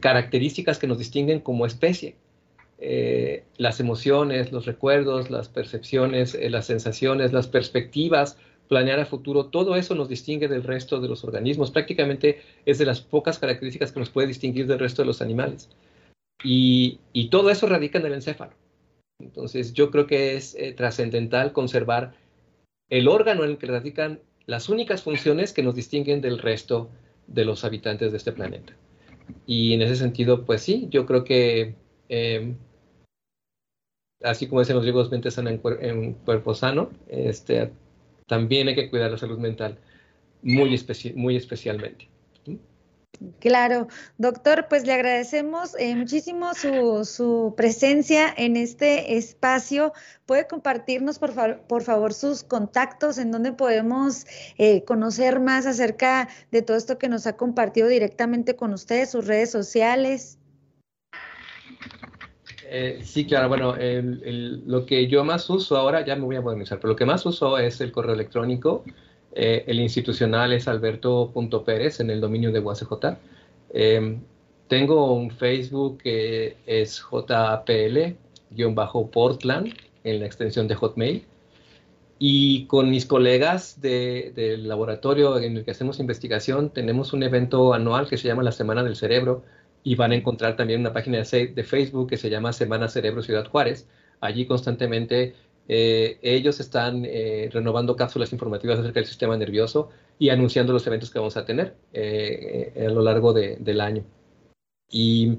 características 0.00 0.78
que 0.78 0.86
nos 0.86 0.98
distinguen 0.98 1.40
como 1.40 1.66
especie. 1.66 2.16
Eh, 2.78 3.44
las 3.58 3.78
emociones, 3.78 4.52
los 4.52 4.64
recuerdos, 4.64 5.30
las 5.30 5.50
percepciones, 5.50 6.34
las 6.50 6.64
sensaciones, 6.64 7.34
las 7.34 7.46
perspectivas, 7.46 8.38
planear 8.68 9.00
a 9.00 9.04
futuro, 9.04 9.46
todo 9.46 9.76
eso 9.76 9.94
nos 9.94 10.08
distingue 10.08 10.48
del 10.48 10.62
resto 10.62 10.98
de 10.98 11.08
los 11.08 11.24
organismos. 11.24 11.70
Prácticamente 11.70 12.40
es 12.64 12.78
de 12.78 12.86
las 12.86 13.02
pocas 13.02 13.38
características 13.38 13.92
que 13.92 14.00
nos 14.00 14.08
puede 14.08 14.28
distinguir 14.28 14.66
del 14.66 14.78
resto 14.78 15.02
de 15.02 15.06
los 15.06 15.20
animales. 15.20 15.68
y 16.42 17.28
todo 17.30 17.50
eso 17.50 17.66
radica 17.66 17.98
en 17.98 18.06
el 18.06 18.14
encéfalo. 18.14 18.59
Entonces, 19.20 19.72
yo 19.72 19.90
creo 19.90 20.06
que 20.06 20.36
es 20.36 20.54
eh, 20.54 20.72
trascendental 20.72 21.52
conservar 21.52 22.14
el 22.88 23.08
órgano 23.08 23.44
en 23.44 23.50
el 23.50 23.58
que 23.58 23.66
radican 23.66 24.20
las 24.46 24.68
únicas 24.68 25.02
funciones 25.02 25.52
que 25.52 25.62
nos 25.62 25.74
distinguen 25.74 26.20
del 26.20 26.38
resto 26.38 26.90
de 27.26 27.44
los 27.44 27.64
habitantes 27.64 28.10
de 28.10 28.18
este 28.18 28.32
planeta. 28.32 28.74
Y 29.46 29.74
en 29.74 29.82
ese 29.82 29.96
sentido, 29.96 30.44
pues 30.44 30.62
sí, 30.62 30.88
yo 30.90 31.06
creo 31.06 31.24
que 31.24 31.76
em, 32.08 32.56
así 34.22 34.46
como 34.46 34.60
dicen 34.60 34.76
los 34.76 34.84
griegos, 34.84 35.10
mente 35.10 35.30
sana 35.30 35.50
en, 35.50 36.14
cuerpo 36.14 36.54
sano, 36.54 36.90
este, 37.08 37.70
también 38.26 38.68
hay 38.68 38.74
que 38.74 38.90
cuidar 38.90 39.10
la 39.10 39.18
salud 39.18 39.38
mental 39.38 39.78
muy, 40.42 40.78
muy 41.14 41.36
especialmente. 41.36 42.08
Claro, 43.38 43.88
doctor, 44.16 44.66
pues 44.70 44.86
le 44.86 44.94
agradecemos 44.94 45.76
eh, 45.78 45.94
muchísimo 45.94 46.54
su, 46.54 47.04
su, 47.04 47.52
presencia 47.54 48.32
en 48.34 48.56
este 48.56 49.18
espacio. 49.18 49.92
¿Puede 50.24 50.46
compartirnos, 50.46 51.18
por, 51.18 51.60
por 51.66 51.82
favor, 51.82 52.14
sus 52.14 52.42
contactos 52.42 53.18
en 53.18 53.30
donde 53.30 53.52
podemos 53.52 54.26
eh, 54.56 54.84
conocer 54.84 55.38
más 55.38 55.66
acerca 55.66 56.28
de 56.50 56.62
todo 56.62 56.78
esto 56.78 56.96
que 56.96 57.10
nos 57.10 57.26
ha 57.26 57.36
compartido 57.36 57.88
directamente 57.88 58.56
con 58.56 58.72
ustedes, 58.72 59.10
sus 59.10 59.26
redes 59.26 59.50
sociales? 59.50 60.38
Eh, 62.64 63.00
sí, 63.04 63.26
claro, 63.26 63.48
bueno, 63.48 63.74
lo 63.76 64.86
que 64.86 65.08
yo 65.08 65.24
más 65.24 65.50
uso 65.50 65.76
ahora, 65.76 66.06
ya 66.06 66.16
me 66.16 66.24
voy 66.24 66.36
a 66.36 66.40
modernizar, 66.40 66.78
pero 66.78 66.92
lo 66.92 66.96
que 66.96 67.04
más 67.04 67.26
uso 67.26 67.58
es 67.58 67.82
el 67.82 67.92
correo 67.92 68.14
electrónico 68.14 68.84
eh, 69.32 69.64
el 69.66 69.80
institucional 69.80 70.52
es 70.52 70.68
alberto.pérez 70.68 72.00
en 72.00 72.10
el 72.10 72.20
dominio 72.20 72.52
de 72.52 72.60
UACJ. 72.60 73.16
Em, 73.72 74.20
tengo 74.68 75.14
un 75.14 75.30
Facebook 75.30 75.96
que 75.98 76.56
es 76.66 77.02
JPL-Portland 77.02 79.74
en 80.04 80.20
la 80.20 80.26
extensión 80.26 80.68
de 80.68 80.74
Hotmail. 80.74 81.24
Y 82.18 82.66
con 82.66 82.90
mis 82.90 83.06
colegas 83.06 83.80
del 83.80 84.68
laboratorio 84.68 85.38
en 85.38 85.56
el 85.56 85.64
que 85.64 85.70
hacemos 85.70 86.00
investigación, 86.00 86.68
tenemos 86.70 87.14
un 87.14 87.22
evento 87.22 87.72
anual 87.72 88.08
que 88.08 88.18
se 88.18 88.28
llama 88.28 88.42
la 88.42 88.52
Semana 88.52 88.82
del 88.82 88.94
Cerebro 88.94 89.42
y 89.82 89.94
van 89.94 90.12
a 90.12 90.16
encontrar 90.16 90.56
también 90.56 90.80
una 90.80 90.92
página 90.92 91.16
de 91.18 91.64
Facebook 91.64 92.10
que 92.10 92.18
se 92.18 92.28
llama 92.28 92.52
Semana 92.52 92.88
Cerebro 92.88 93.22
Ciudad 93.22 93.48
Juárez. 93.48 93.88
Allí 94.20 94.44
constantemente 94.44 95.34
eh, 95.68 96.18
ellos 96.22 96.58
están 96.60 97.04
eh, 97.04 97.48
renovando 97.52 97.96
cápsulas 97.96 98.32
informativas 98.32 98.78
acerca 98.80 99.00
del 99.00 99.06
sistema 99.06 99.36
nervioso 99.36 99.90
y 100.18 100.30
anunciando 100.30 100.72
los 100.72 100.86
eventos 100.86 101.10
que 101.10 101.18
vamos 101.18 101.36
a 101.36 101.44
tener 101.44 101.76
eh, 101.92 102.72
a 102.76 102.90
lo 102.90 103.02
largo 103.02 103.32
del 103.32 103.80
año. 103.80 104.04
Y 104.90 105.38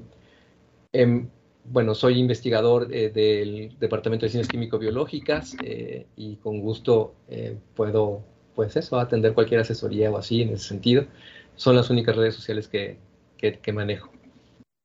em, 0.92 1.28
bueno, 1.64 1.94
soy 1.94 2.18
investigador 2.18 2.88
del 2.88 3.76
Departamento 3.78 4.26
de 4.26 4.30
Ciencias 4.30 4.50
Químico-Biológicas 4.50 5.56
y 6.16 6.36
con 6.36 6.60
gusto 6.60 7.14
puedo, 7.74 8.24
pues 8.54 8.76
eso, 8.76 8.98
atender 8.98 9.34
cualquier 9.34 9.60
asesoría 9.60 10.10
o 10.10 10.18
así 10.18 10.42
en 10.42 10.50
ese 10.50 10.68
sentido. 10.68 11.06
Son 11.56 11.76
las 11.76 11.90
únicas 11.90 12.16
redes 12.16 12.34
sociales 12.34 12.68
que 12.68 12.98
manejo. 13.72 14.11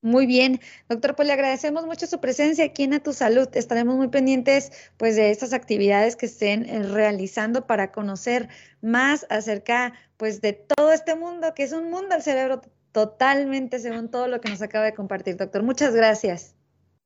Muy 0.07 0.25
bien, 0.25 0.61
doctor, 0.87 1.17
pues 1.17 1.27
le 1.27 1.33
agradecemos 1.33 1.85
mucho 1.85 2.07
su 2.07 2.21
presencia 2.21 2.63
aquí 2.63 2.83
en 2.83 2.93
A 2.93 3.01
Tu 3.01 3.11
Salud. 3.11 3.49
Estaremos 3.51 3.97
muy 3.97 4.07
pendientes 4.07 4.71
pues 4.95 5.17
de 5.17 5.31
estas 5.31 5.51
actividades 5.51 6.15
que 6.15 6.27
estén 6.27 6.63
eh, 6.63 6.81
realizando 6.81 7.67
para 7.67 7.91
conocer 7.91 8.47
más 8.81 9.25
acerca 9.29 9.91
pues 10.15 10.39
de 10.39 10.53
todo 10.53 10.93
este 10.93 11.15
mundo, 11.15 11.53
que 11.53 11.63
es 11.63 11.73
un 11.73 11.91
mundo 11.91 12.15
del 12.15 12.21
cerebro 12.21 12.61
totalmente 12.93 13.79
según 13.79 14.09
todo 14.09 14.29
lo 14.29 14.39
que 14.39 14.49
nos 14.49 14.61
acaba 14.61 14.85
de 14.85 14.93
compartir, 14.93 15.35
doctor. 15.35 15.61
Muchas 15.61 15.93
gracias. 15.93 16.55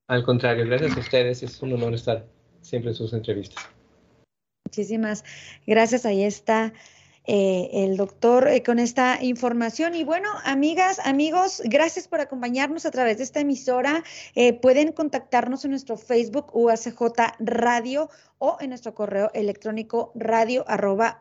Al 0.07 0.23
contrario, 0.23 0.63
gracias 0.67 0.95
a 0.95 0.99
ustedes. 0.99 1.41
Es 1.41 1.59
un 1.63 1.73
honor 1.73 1.95
estar 1.95 2.27
siempre 2.61 2.91
en 2.91 2.95
sus 2.95 3.13
entrevistas. 3.13 3.63
Muchísimas 4.67 5.23
gracias. 5.65 6.05
Ahí 6.05 6.23
está. 6.23 6.71
Eh, 7.27 7.69
el 7.85 7.97
doctor 7.97 8.47
eh, 8.47 8.63
con 8.63 8.79
esta 8.79 9.19
información. 9.21 9.93
Y 9.93 10.03
bueno, 10.03 10.29
amigas, 10.43 10.99
amigos, 11.03 11.61
gracias 11.65 12.07
por 12.07 12.19
acompañarnos 12.19 12.85
a 12.87 12.91
través 12.91 13.17
de 13.17 13.23
esta 13.23 13.41
emisora. 13.41 14.03
Eh, 14.33 14.53
pueden 14.53 14.91
contactarnos 14.91 15.63
en 15.63 15.71
nuestro 15.71 15.97
Facebook 15.97 16.47
UACJ 16.53 17.37
Radio 17.39 18.09
o 18.39 18.57
en 18.59 18.69
nuestro 18.69 18.95
correo 18.95 19.29
electrónico 19.35 20.11
radio 20.15 20.65
arroba. 20.67 21.19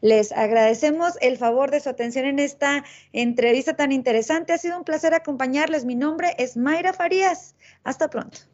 Les 0.00 0.32
agradecemos 0.32 1.18
el 1.20 1.36
favor 1.36 1.70
de 1.72 1.80
su 1.80 1.88
atención 1.88 2.26
en 2.26 2.38
esta 2.38 2.84
entrevista 3.12 3.74
tan 3.74 3.90
interesante. 3.90 4.52
Ha 4.52 4.58
sido 4.58 4.78
un 4.78 4.84
placer 4.84 5.14
acompañarles. 5.14 5.84
Mi 5.84 5.96
nombre 5.96 6.36
es 6.38 6.56
Mayra 6.56 6.92
Farías. 6.92 7.56
Hasta 7.82 8.08
pronto. 8.08 8.53